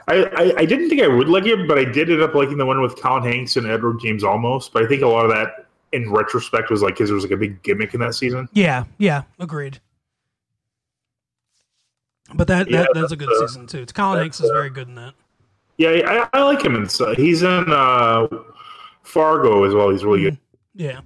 I, 0.07 0.25
I 0.25 0.55
I 0.59 0.65
didn't 0.67 0.91
think 0.91 1.01
I 1.01 1.09
would 1.09 1.31
like 1.31 1.47
it, 1.47 1.67
but 1.67 1.79
I 1.79 1.87
did 1.87 2.11
end 2.11 2.21
up 2.21 2.35
liking 2.35 2.59
the 2.59 2.67
one 2.67 2.83
with 2.83 3.01
Colin 3.01 3.23
Hanks 3.23 3.57
and 3.57 3.67
Edward 3.67 4.01
James 4.01 4.23
Olmos. 4.23 4.71
But 4.71 4.85
I 4.85 4.87
think 4.87 5.01
a 5.01 5.07
lot 5.07 5.25
of 5.25 5.31
that, 5.31 5.65
in 5.93 6.13
retrospect, 6.13 6.71
was 6.71 6.83
like 6.83 6.97
because 6.97 7.09
there 7.09 7.15
was 7.15 7.25
like 7.25 7.33
a 7.33 7.39
big 7.39 7.63
gimmick 7.63 7.95
in 7.95 8.01
that 8.01 8.15
season. 8.15 8.51
Yeah, 8.53 8.85
yeah, 8.99 9.23
agreed. 9.39 9.81
But 12.35 12.49
that, 12.49 12.71
Yeah, 12.71 12.83
that 12.83 12.91
that's 12.93 13.13
a 13.13 13.17
good 13.17 13.31
uh, 13.31 13.47
season 13.47 13.67
too. 13.67 13.87
Colin 13.87 14.19
Hanks 14.21 14.41
is 14.41 14.51
uh, 14.51 14.53
very 14.53 14.69
good 14.69 14.89
in 14.89 14.97
that. 14.97 15.15
Yeah, 15.77 16.29
I, 16.33 16.39
I 16.39 16.43
like 16.45 16.63
him. 16.65 16.75
And 16.77 16.91
so 16.91 17.15
he's 17.15 17.43
in 17.43 17.65
uh, 17.69 18.27
Fargo 19.03 19.65
as 19.65 19.75
well. 19.75 19.91
He's 19.91 20.05
really 20.05 20.23
good. 20.23 20.39
Yeah, 20.75 21.01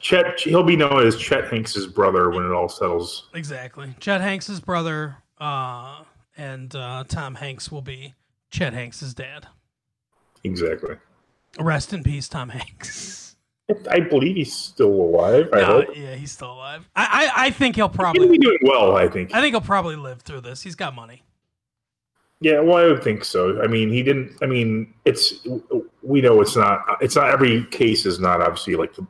Chet, 0.00 0.40
he'll 0.40 0.62
be 0.62 0.76
known 0.76 1.06
as 1.06 1.16
Chet 1.16 1.48
Hanks's 1.48 1.86
brother 1.86 2.30
when 2.30 2.44
it 2.44 2.50
all 2.52 2.68
settles. 2.68 3.28
exactly. 3.34 3.94
Chet 4.00 4.20
Hanks' 4.20 4.58
brother, 4.60 5.16
uh, 5.38 6.02
and 6.36 6.74
uh, 6.74 7.04
Tom 7.08 7.34
Hanks 7.36 7.70
will 7.70 7.82
be 7.82 8.14
Chet 8.50 8.72
Hanks' 8.72 9.12
dad. 9.14 9.46
Exactly. 10.44 10.96
Rest 11.60 11.92
in 11.92 12.02
peace, 12.02 12.28
Tom 12.28 12.48
Hanks. 12.48 13.36
I 13.90 14.00
believe 14.00 14.36
he's 14.36 14.52
still 14.54 14.90
alive. 14.90 15.48
I 15.52 15.60
No, 15.60 15.66
hope. 15.66 15.96
yeah, 15.96 16.14
he's 16.14 16.32
still 16.32 16.52
alive. 16.52 16.88
I, 16.96 17.30
I, 17.36 17.46
I 17.46 17.50
think 17.50 17.76
he'll 17.76 17.88
He'll 17.88 17.94
probably. 17.96 18.28
be 18.28 18.38
doing 18.38 18.58
well. 18.62 18.96
I 18.96 19.08
think. 19.08 19.34
I 19.34 19.40
think 19.40 19.52
he'll 19.54 19.60
probably 19.60 19.96
live 19.96 20.22
through 20.22 20.40
this. 20.40 20.62
He's 20.62 20.74
got 20.74 20.94
money. 20.94 21.22
Yeah, 22.42 22.58
well, 22.58 22.78
I 22.78 22.86
would 22.86 23.04
think 23.04 23.24
so. 23.24 23.62
I 23.62 23.68
mean, 23.68 23.88
he 23.88 24.02
didn't. 24.02 24.36
I 24.42 24.46
mean, 24.46 24.92
it's 25.04 25.46
we 26.02 26.20
know 26.20 26.40
it's 26.40 26.56
not. 26.56 26.84
It's 27.00 27.14
not 27.14 27.30
every 27.30 27.64
case 27.66 28.04
is 28.04 28.18
not 28.18 28.40
obviously 28.40 28.74
like 28.74 28.94
the 28.94 29.06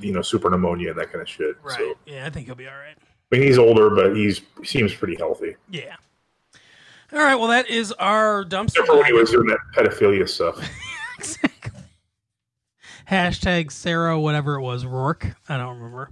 you 0.00 0.12
know 0.12 0.22
super 0.22 0.48
pneumonia 0.48 0.90
and 0.90 0.98
that 0.98 1.12
kind 1.12 1.20
of 1.20 1.28
shit. 1.28 1.54
Right. 1.62 1.76
So 1.76 1.94
Yeah, 2.06 2.26
I 2.26 2.30
think 2.30 2.46
he'll 2.46 2.54
be 2.54 2.66
all 2.66 2.74
right. 2.74 2.96
I 2.96 3.36
mean, 3.36 3.42
he's 3.42 3.58
older, 3.58 3.90
but 3.90 4.16
he's 4.16 4.40
he 4.60 4.64
seems 4.64 4.94
pretty 4.94 5.16
healthy. 5.16 5.54
Yeah. 5.70 5.96
All 7.12 7.18
right. 7.18 7.34
Well, 7.34 7.48
that 7.48 7.68
is 7.68 7.92
our 7.92 8.42
dumpster. 8.42 8.68
Except 8.68 8.86
for 8.86 8.96
when 8.96 9.06
he 9.06 9.12
was 9.12 9.30
doing 9.30 9.48
that 9.48 9.58
pedophilia 9.76 10.26
stuff. 10.26 10.66
exactly. 11.18 11.82
Hashtag 13.10 13.70
Sarah, 13.70 14.18
whatever 14.18 14.54
it 14.54 14.62
was, 14.62 14.86
Rourke. 14.86 15.26
I 15.46 15.58
don't 15.58 15.76
remember. 15.76 16.10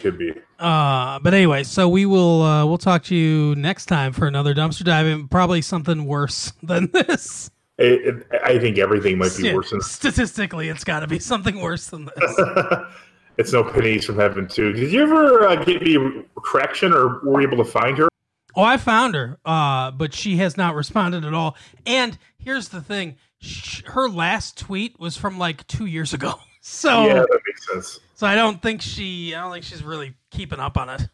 Could 0.00 0.18
be. 0.18 0.32
Uh, 0.58 1.18
but 1.20 1.34
anyway, 1.34 1.62
so 1.64 1.88
we 1.88 2.06
will 2.06 2.42
uh, 2.42 2.64
we'll 2.66 2.78
talk 2.78 3.04
to 3.04 3.14
you 3.14 3.54
next 3.56 3.86
time 3.86 4.12
for 4.12 4.26
another 4.26 4.54
dumpster 4.54 4.84
dive, 4.84 5.06
and 5.06 5.30
probably 5.30 5.62
something 5.62 6.04
worse 6.06 6.52
than 6.62 6.90
this. 6.92 7.50
It, 7.78 8.06
it, 8.32 8.40
I 8.44 8.58
think 8.58 8.78
everything 8.78 9.18
might 9.18 9.36
be 9.36 9.44
Yeah, 9.48 9.54
worse 9.54 9.70
than. 9.70 9.80
statistically, 9.82 10.68
it's 10.68 10.84
got 10.84 11.00
to 11.00 11.06
be 11.06 11.18
something 11.18 11.60
worse 11.60 11.88
than 11.88 12.06
this. 12.16 12.40
it's 13.36 13.52
no 13.52 13.62
pennies 13.64 14.04
from 14.06 14.16
heaven 14.16 14.48
too. 14.48 14.72
Did 14.72 14.90
you 14.92 15.02
ever 15.02 15.46
uh, 15.46 15.56
get 15.64 15.82
any 15.82 15.96
traction, 16.44 16.92
or 16.94 17.20
were 17.22 17.40
you 17.42 17.46
able 17.48 17.62
to 17.62 17.70
find 17.70 17.98
her? 17.98 18.08
Oh, 18.54 18.62
I 18.62 18.78
found 18.78 19.14
her, 19.14 19.38
uh, 19.44 19.90
but 19.90 20.14
she 20.14 20.36
has 20.38 20.56
not 20.56 20.74
responded 20.74 21.24
at 21.26 21.34
all. 21.34 21.54
And 21.84 22.16
here's 22.38 22.68
the 22.70 22.80
thing: 22.80 23.16
sh- 23.40 23.82
her 23.88 24.08
last 24.08 24.56
tweet 24.56 24.98
was 24.98 25.18
from 25.18 25.38
like 25.38 25.66
two 25.66 25.86
years 25.86 26.14
ago. 26.14 26.34
So, 26.68 27.04
Yeah, 27.06 27.14
that 27.20 27.40
makes 27.46 27.64
sense. 27.72 28.00
So 28.16 28.26
I 28.26 28.34
don't 28.34 28.60
think 28.62 28.80
she, 28.80 29.34
I 29.34 29.42
don't 29.42 29.52
think 29.52 29.64
she's 29.64 29.82
really 29.82 30.14
keeping 30.30 30.58
up 30.58 30.78
on 30.78 30.88
it. 30.88 31.08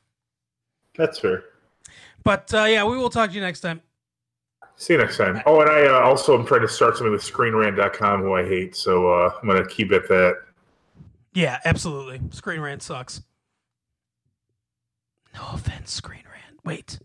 That's 0.97 1.19
fair. 1.19 1.43
But 2.23 2.55
uh, 2.55 2.65
yeah, 2.65 2.85
we 2.85 2.97
will 2.97 3.11
talk 3.11 3.31
to 3.31 3.35
you 3.35 3.43
next 3.43 3.61
time. 3.61 3.83
See 4.77 4.93
you 4.93 5.01
next 5.01 5.17
time. 5.17 5.43
Oh, 5.45 5.61
and 5.61 5.69
I 5.69 5.87
uh, 5.87 6.01
also 6.01 6.39
am 6.39 6.47
trying 6.47 6.61
to 6.61 6.69
start 6.69 6.97
something 6.97 7.13
with 7.13 7.23
ScreenRant.com, 7.23 8.23
who 8.23 8.35
I 8.35 8.45
hate. 8.45 8.77
So 8.77 9.13
uh, 9.13 9.35
I'm 9.43 9.49
going 9.49 9.61
to 9.61 9.69
keep 9.69 9.91
at 9.91 10.09
that. 10.09 10.37
Yeah, 11.35 11.59
absolutely. 11.65 12.21
Screen 12.31 12.61
Rant 12.61 12.83
sucks. 12.83 13.23
No 15.35 15.41
offense, 15.53 15.91
Screen 15.91 16.23
Rant. 16.31 16.61
Wait, 16.65 17.01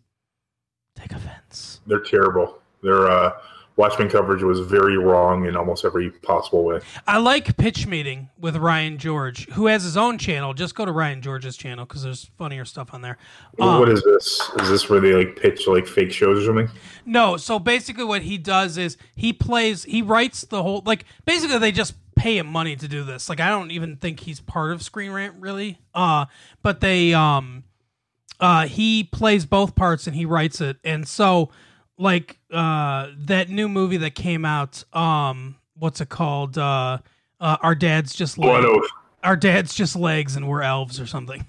take 0.96 1.12
offense. 1.12 1.80
They're 1.88 2.02
terrible. 2.02 2.60
Their 2.84 3.08
uh, 3.10 3.32
Watchmen 3.78 4.10
coverage 4.10 4.42
was 4.42 4.60
very 4.60 4.98
wrong 4.98 5.46
in 5.46 5.56
almost 5.56 5.86
every 5.86 6.10
possible 6.10 6.64
way. 6.64 6.82
I 7.06 7.20
like 7.20 7.56
Pitch 7.58 7.86
Meeting 7.86 8.30
with 8.40 8.58
Ryan 8.58 8.98
George, 8.98 9.48
who 9.52 9.68
has 9.68 9.84
his 9.84 9.96
own 9.96 10.18
channel. 10.18 10.56
Just 10.56 10.74
go 10.74 10.84
to 10.84 10.92
Ryan 10.92 11.22
George's 11.22 11.56
channel 11.56 11.86
because 11.86 12.02
there's 12.02 12.26
funnier 12.40 12.66
stuff 12.66 12.92
on 12.92 13.04
there. 13.04 13.20
Um, 13.60 13.80
what 13.80 13.90
is 13.90 14.02
this? 14.02 14.42
Is 14.60 14.70
this 14.70 14.90
where 14.90 15.00
they 15.00 15.14
like 15.14 15.36
pitch 15.36 15.68
like 15.68 15.86
fake 15.86 16.12
shows 16.12 16.44
or 16.44 16.46
something? 16.48 16.76
No, 17.06 17.38
so 17.38 17.60
basically 17.60 18.04
what 18.04 18.24
he 18.24 18.40
does 18.40 18.80
is 18.80 18.98
he 19.16 19.32
plays 19.32 19.84
he 19.84 20.02
writes 20.02 20.42
the 20.42 20.64
whole 20.64 20.82
like 20.84 21.06
basically 21.26 21.60
they 21.60 21.72
just 21.72 21.94
pay 22.16 22.40
him 22.40 22.48
money 22.48 22.76
to 22.76 22.88
do 22.88 23.04
this. 23.04 23.30
Like 23.30 23.40
I 23.40 23.50
don't 23.50 23.70
even 23.70 23.98
think 23.98 24.22
he's 24.22 24.40
part 24.40 24.72
of 24.72 24.82
Screen 24.82 25.12
Rant 25.12 25.36
really. 25.40 25.78
Uh 25.94 26.26
but 26.64 26.82
they 26.82 27.14
um 27.14 27.64
uh 28.40 28.66
he 28.66 29.04
plays 29.04 29.46
both 29.46 29.76
parts 29.76 30.08
and 30.08 30.16
he 30.16 30.26
writes 30.26 30.62
it. 30.62 30.78
And 30.84 31.08
so 31.08 31.52
like 31.98 32.40
uh 32.52 33.10
that 33.18 33.50
new 33.50 33.68
movie 33.68 33.98
that 33.98 34.16
came 34.16 34.46
out 34.46 34.84
um 34.96 35.56
what's 35.76 36.02
it 36.02 36.10
called? 36.10 36.58
Uh 36.58 37.00
uh, 37.40 37.58
our 37.62 37.76
dad's 37.76 38.16
just 38.16 38.38
legs. 38.38 38.88
Our 39.24 39.36
dad's 39.36 39.74
just 39.74 39.96
legs, 39.96 40.36
and 40.36 40.48
we're 40.48 40.62
elves 40.62 41.00
or 41.00 41.06
something. 41.06 41.46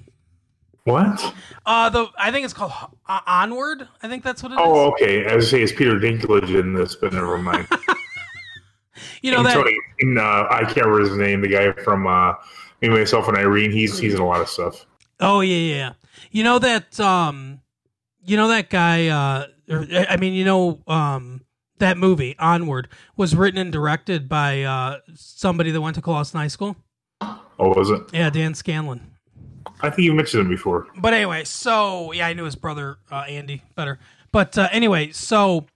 what? 0.85 1.35
Uh, 1.65 1.89
the 1.91 2.09
I 2.19 2.31
think 2.31 2.45
it's 2.45 2.55
called 2.55 2.73
uh, 3.07 3.21
Onward. 3.27 3.89
I 4.03 4.09
think 4.09 4.23
that's 4.23 4.43
what 4.43 4.53
it 4.53 4.57
is. 4.57 4.61
Oh, 4.63 4.91
okay. 4.93 5.27
I 5.27 5.37
was 5.37 5.49
say 5.49 5.63
it's 5.63 5.73
Peter 5.73 5.99
Dinklage 5.99 6.59
in 6.59 6.75
this, 6.75 6.95
but 6.95 7.13
never 7.13 7.39
mind. 7.39 7.67
you 9.23 9.31
know 9.31 9.39
And 9.39 9.47
that 9.47 9.55
Tony, 9.55 9.77
and, 10.01 10.19
uh, 10.19 10.47
I 10.51 10.65
can't 10.65 10.87
remember 10.87 11.01
his 11.09 11.17
name. 11.17 11.41
The 11.41 11.49
guy 11.49 11.73
from 11.83 12.07
uh, 12.07 12.35
Me, 12.83 12.89
Myself, 12.89 13.29
and 13.29 13.37
Irene. 13.37 13.71
He's 13.71 13.99
he's 13.99 14.15
in 14.15 14.21
a 14.21 14.27
lot 14.27 14.41
of 14.41 14.49
stuff. 14.49 14.85
Oh 15.21 15.41
yeah, 15.41 15.57
yeah. 15.57 15.77
yeah. 15.77 15.93
You 16.31 16.45
know 16.45 16.59
that 16.59 16.99
um 17.01 17.61
you 18.25 18.37
know 18.37 18.49
that 18.49 18.71
guy 18.71 19.09
uh 19.09 19.47
or, 19.69 19.87
I 20.09 20.17
mean, 20.17 20.35
you 20.35 20.45
know 20.45 20.81
um 20.87 21.43
that 21.79 21.97
movie 21.97 22.35
Onward 22.39 22.89
was 23.17 23.37
written 23.37 23.61
and 23.61 23.73
directed 23.73 24.29
by 24.29 24.63
uh 24.63 24.99
somebody 25.15 25.71
that 25.71 25.81
went 25.81 25.97
to 25.97 26.03
Clawson 26.03 26.41
High 26.41 26.49
School. 26.49 26.77
Oh, 27.21 27.75
was 27.75 27.91
it? 27.91 28.03
Yeah, 28.13 28.31
Dan 28.31 28.55
Scanlon. 28.55 29.01
I 29.81 29.91
think 29.91 30.05
you 30.07 30.13
mentioned 30.15 30.43
him 30.43 30.49
before. 30.49 30.87
But 30.97 31.15
anyway, 31.15 31.45
so 31.45 32.13
yeah, 32.13 32.27
I 32.27 32.33
knew 32.33 32.45
his 32.45 32.57
brother 32.57 32.99
uh, 33.11 33.25
Andy 33.29 33.63
better. 33.75 33.99
But 34.33 34.57
uh, 34.59 34.69
anyway, 34.73 35.13
so 35.13 35.67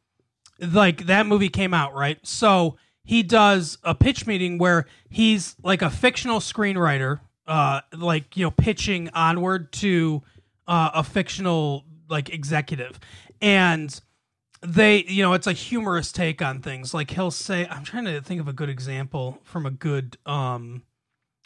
like 0.60 1.06
that 1.06 1.26
movie 1.26 1.48
came 1.48 1.74
out, 1.74 1.94
right? 1.94 2.18
So 2.22 2.76
he 3.04 3.22
does 3.22 3.78
a 3.82 3.94
pitch 3.94 4.26
meeting 4.26 4.58
where 4.58 4.86
he's 5.08 5.56
like 5.62 5.82
a 5.82 5.90
fictional 5.90 6.40
screenwriter, 6.40 7.20
uh, 7.46 7.80
like 7.96 8.36
you 8.36 8.44
know, 8.44 8.50
pitching 8.50 9.10
onward 9.10 9.72
to 9.74 10.22
uh, 10.66 10.90
a 10.94 11.02
fictional 11.04 11.84
like 12.08 12.32
executive, 12.32 13.00
and 13.42 14.00
they, 14.62 15.04
you 15.04 15.22
know, 15.22 15.34
it's 15.34 15.46
a 15.46 15.52
humorous 15.52 16.12
take 16.12 16.40
on 16.40 16.60
things. 16.60 16.94
Like 16.94 17.10
he'll 17.10 17.30
say, 17.30 17.66
I'm 17.66 17.84
trying 17.84 18.04
to 18.06 18.22
think 18.22 18.40
of 18.40 18.48
a 18.48 18.52
good 18.52 18.70
example 18.70 19.40
from 19.42 19.66
a 19.66 19.70
good 19.70 20.16
um 20.24 20.84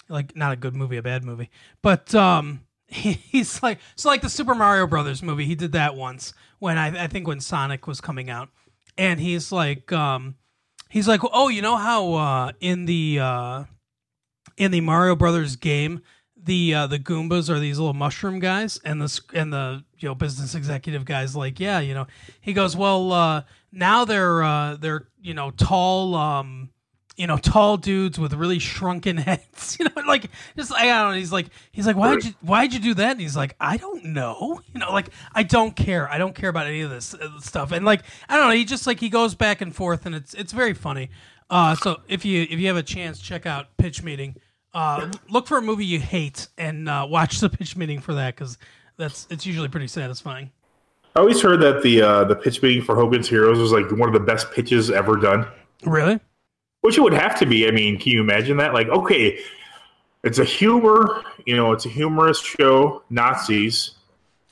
like 0.09 0.37
not 0.37 0.52
a 0.52 0.56
good 0.56 0.74
movie, 0.74 0.96
a 0.96 1.02
bad 1.02 1.24
movie. 1.24 1.50
But 1.82 2.14
um, 2.14 2.61
he, 2.87 3.12
he's 3.30 3.62
like 3.62 3.78
so 3.96 4.09
like 4.09 4.22
the 4.22 4.28
Super 4.28 4.54
Mario 4.54 4.87
Brothers 4.87 5.22
movie. 5.22 5.46
He 5.46 5.54
did 5.54 5.72
that 5.72 5.96
once 5.96 6.32
when 6.59 6.78
I, 6.78 7.04
I 7.04 7.06
think 7.06 7.26
when 7.26 7.40
Sonic 7.40 7.87
was 7.87 8.00
coming 8.00 8.30
out, 8.30 8.48
and 8.96 9.20
he's 9.20 9.52
like 9.52 9.92
um, 9.92 10.37
he's 10.88 11.09
like 11.09 11.20
oh 11.32 11.48
you 11.48 11.62
know 11.62 11.76
how 11.76 12.14
uh, 12.14 12.52
in 12.61 12.87
the 12.87 13.18
uh, 13.20 13.64
in 14.56 14.70
the 14.70 14.80
Mario 14.80 15.16
Brothers 15.16 15.56
game 15.56 16.02
the 16.46 16.74
uh, 16.74 16.87
the 16.87 16.98
Goombas 16.98 17.50
are 17.50 17.59
these 17.59 17.78
little 17.78 17.94
mushroom 17.94 18.38
guys, 18.38 18.80
and 18.85 19.00
the 19.00 19.20
and 19.35 19.52
the 19.52 19.85
you 19.98 20.09
know 20.09 20.14
business 20.14 20.54
executive 20.54 21.04
guys 21.04 21.37
like 21.37 21.61
yeah 21.61 21.80
you 21.80 21.94
know 21.94 22.06
he 22.40 22.52
goes 22.52 22.76
well 22.76 23.12
uh, 23.12 23.42
now 23.72 24.04
they're 24.04 24.42
uh, 24.42 24.76
they're 24.76 25.09
you 25.20 25.35
know 25.35 25.50
tall 25.50 26.14
um 26.14 26.70
you 27.16 27.26
know, 27.26 27.38
tall 27.38 27.78
dudes 27.78 28.18
with 28.18 28.35
really 28.35 28.59
shrunken 28.59 29.16
heads. 29.16 29.78
You 29.87 29.87
know, 29.87 30.02
like 30.06 30.30
just 30.56 30.72
I 30.72 30.87
don't 30.87 31.12
know. 31.12 31.18
He's 31.18 31.32
like 31.32 31.46
he's 31.72 31.87
like 31.87 31.96
why'd 31.96 32.24
you 32.24 32.35
why'd 32.40 32.72
you 32.72 32.78
do 32.78 32.94
that? 32.94 33.12
And 33.12 33.20
he's 33.20 33.37
like 33.37 33.56
I 33.61 33.76
don't 33.76 34.04
know. 34.06 34.61
You 34.72 34.80
know, 34.80 34.92
like 34.92 35.09
I 35.35 35.42
don't 35.42 35.74
care. 35.74 36.11
I 36.11 36.18
don't 36.18 36.35
care 36.35 36.50
about 36.50 36.66
any 36.66 36.82
of 36.82 36.90
this 36.90 37.14
uh, 37.14 37.40
stuff. 37.40 37.72
And 37.72 37.85
like 37.85 38.02
I 38.28 38.37
don't 38.37 38.48
know. 38.48 38.54
He 38.54 38.64
just 38.64 38.87
like 38.87 39.00
he 39.00 39.09
goes 39.09 39.35
back 39.35 39.61
and 39.61 39.74
forth, 39.74 40.06
and 40.06 40.14
it's 40.14 40.35
it's 40.35 40.52
very 40.52 40.74
funny. 40.74 41.11
Uh, 41.48 41.74
so 41.74 42.02
if 42.09 42.24
you 42.24 42.46
if 42.50 42.59
you 42.59 42.66
have 42.66 42.76
a 42.76 42.82
chance, 42.82 43.18
check 43.18 43.46
out 43.46 43.76
Pitch 43.78 44.02
Meeting. 44.02 44.37
Uh, 44.76 45.10
look 45.30 45.46
for 45.46 45.56
a 45.56 45.62
movie 45.62 45.86
you 45.86 45.98
hate 45.98 46.48
and 46.58 46.86
uh, 46.86 47.06
watch 47.08 47.40
the 47.40 47.48
pitch 47.48 47.78
meeting 47.78 47.98
for 47.98 48.12
that 48.12 48.34
because 48.36 48.58
that's 48.98 49.26
it's 49.30 49.46
usually 49.46 49.68
pretty 49.68 49.86
satisfying. 49.86 50.50
I 51.14 51.20
always 51.20 51.40
heard 51.40 51.62
that 51.62 51.82
the 51.82 52.02
uh, 52.02 52.24
the 52.24 52.36
pitch 52.36 52.62
meeting 52.62 52.82
for 52.82 52.94
Hogan's 52.94 53.26
Heroes 53.26 53.58
was 53.58 53.72
like 53.72 53.90
one 53.90 54.06
of 54.06 54.12
the 54.12 54.20
best 54.20 54.52
pitches 54.52 54.90
ever 54.90 55.16
done. 55.16 55.46
Really? 55.86 56.20
Which 56.82 56.98
it 56.98 57.00
would 57.00 57.14
have 57.14 57.38
to 57.38 57.46
be. 57.46 57.66
I 57.66 57.70
mean, 57.70 57.98
can 57.98 58.12
you 58.12 58.20
imagine 58.20 58.58
that? 58.58 58.74
Like, 58.74 58.88
okay, 58.88 59.38
it's 60.24 60.40
a 60.40 60.44
humor, 60.44 61.22
you 61.46 61.56
know, 61.56 61.72
it's 61.72 61.86
a 61.86 61.88
humorous 61.88 62.38
show, 62.38 63.02
Nazis, 63.08 63.92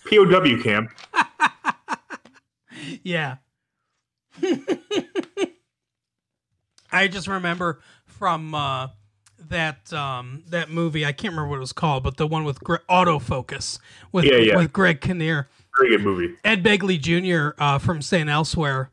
POW 0.08 0.62
camp. 0.62 0.90
yeah. 3.02 3.36
I 6.90 7.08
just 7.08 7.28
remember 7.28 7.82
from 8.06 8.54
uh, 8.54 8.88
that 9.50 9.92
um, 9.92 10.42
that 10.48 10.70
movie. 10.70 11.04
I 11.04 11.12
can't 11.12 11.32
remember 11.32 11.48
what 11.50 11.56
it 11.56 11.60
was 11.60 11.72
called, 11.72 12.02
but 12.04 12.16
the 12.16 12.26
one 12.26 12.44
with 12.44 12.60
Gre- 12.60 12.76
Auto 12.88 13.18
Focus 13.18 13.78
with 14.12 14.24
Yeah, 14.24 14.36
yeah. 14.36 14.56
with 14.56 14.72
Greg 14.72 15.00
Kinnear. 15.00 15.48
Very 15.78 15.96
good 15.96 16.04
movie. 16.04 16.34
Ed 16.44 16.62
Begley 16.62 17.00
Jr. 17.00 17.60
Uh, 17.60 17.78
from 17.78 18.00
St. 18.02 18.28
Elsewhere 18.28 18.90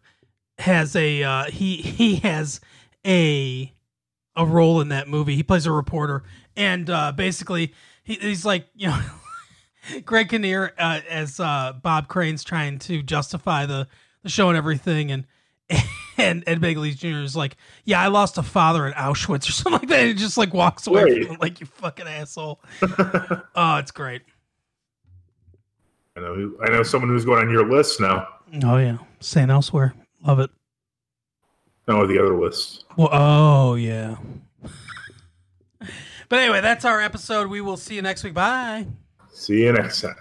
has 0.58 0.96
a 0.96 1.24
uh, 1.24 1.44
he 1.46 1.78
he 1.78 2.18
has 2.18 2.60
a 3.06 3.72
a 4.36 4.46
role 4.46 4.82
in 4.82 4.90
that 4.90 5.08
movie. 5.08 5.36
He 5.36 5.44
plays 5.44 5.66
a 5.66 5.72
reporter, 5.72 6.24
and 6.56 6.90
uh, 6.90 7.12
basically 7.12 7.74
he, 8.04 8.16
he's 8.16 8.46
like 8.46 8.68
you 8.76 8.88
know 8.88 9.02
Greg 10.06 10.30
Kinnear 10.30 10.74
uh, 10.78 11.02
as 11.10 11.40
uh, 11.40 11.74
Bob 11.82 12.08
Crane's 12.08 12.44
trying 12.44 12.80
to 12.80 13.02
justify 13.04 13.66
the 13.66 13.88
the 14.24 14.30
show 14.30 14.50
and 14.50 14.58
everything, 14.58 15.12
and 15.12 15.26
and 15.70 15.84
Ed 16.22 16.62
Begley 16.62 16.96
Jr. 16.96 17.24
is 17.24 17.36
like, 17.36 17.58
yeah, 17.86 18.02
I 18.02 18.08
lost 18.08 18.38
a 18.38 18.44
father 18.44 18.86
in 18.88 18.94
Auschwitz 18.94 19.48
or 19.48 19.52
something 19.52 19.80
like 19.80 19.90
that. 19.90 20.06
He 20.06 20.14
just 20.14 20.38
like 20.38 20.54
walks 20.54 20.88
away 20.88 21.04
from 21.04 21.32
him, 21.34 21.38
like 21.42 21.60
you 21.60 21.66
fucking 21.66 22.08
asshole. 22.08 22.62
oh, 22.82 23.78
it's 23.78 23.92
great. 23.92 24.22
I 26.18 26.22
know. 26.22 26.34
who- 26.36 26.58
I 26.62 26.70
know 26.72 26.84
someone 26.84 27.10
who's 27.10 27.26
going 27.26 27.46
on 27.48 27.52
your 27.52 27.70
list 27.70 28.00
now. 28.02 28.28
Oh 28.64 28.78
yeah, 28.78 28.98
St. 29.22 29.50
Elsewhere, 29.50 29.94
love 30.26 30.40
it. 30.40 30.50
No, 31.88 32.06
the 32.06 32.20
other 32.22 32.38
list. 32.38 32.86
Well, 32.98 33.10
oh 33.12 33.76
yeah. 33.76 34.18
but 36.30 36.40
anyway, 36.40 36.62
that's 36.62 36.86
our 36.86 37.02
episode. 37.02 37.48
We 37.50 37.62
will 37.62 37.78
see 37.78 37.96
you 37.96 38.02
next 38.02 38.24
week. 38.24 38.34
Bye. 38.34 38.88
See 39.34 39.64
you 39.64 39.72
next 39.74 40.02
time. 40.02 40.16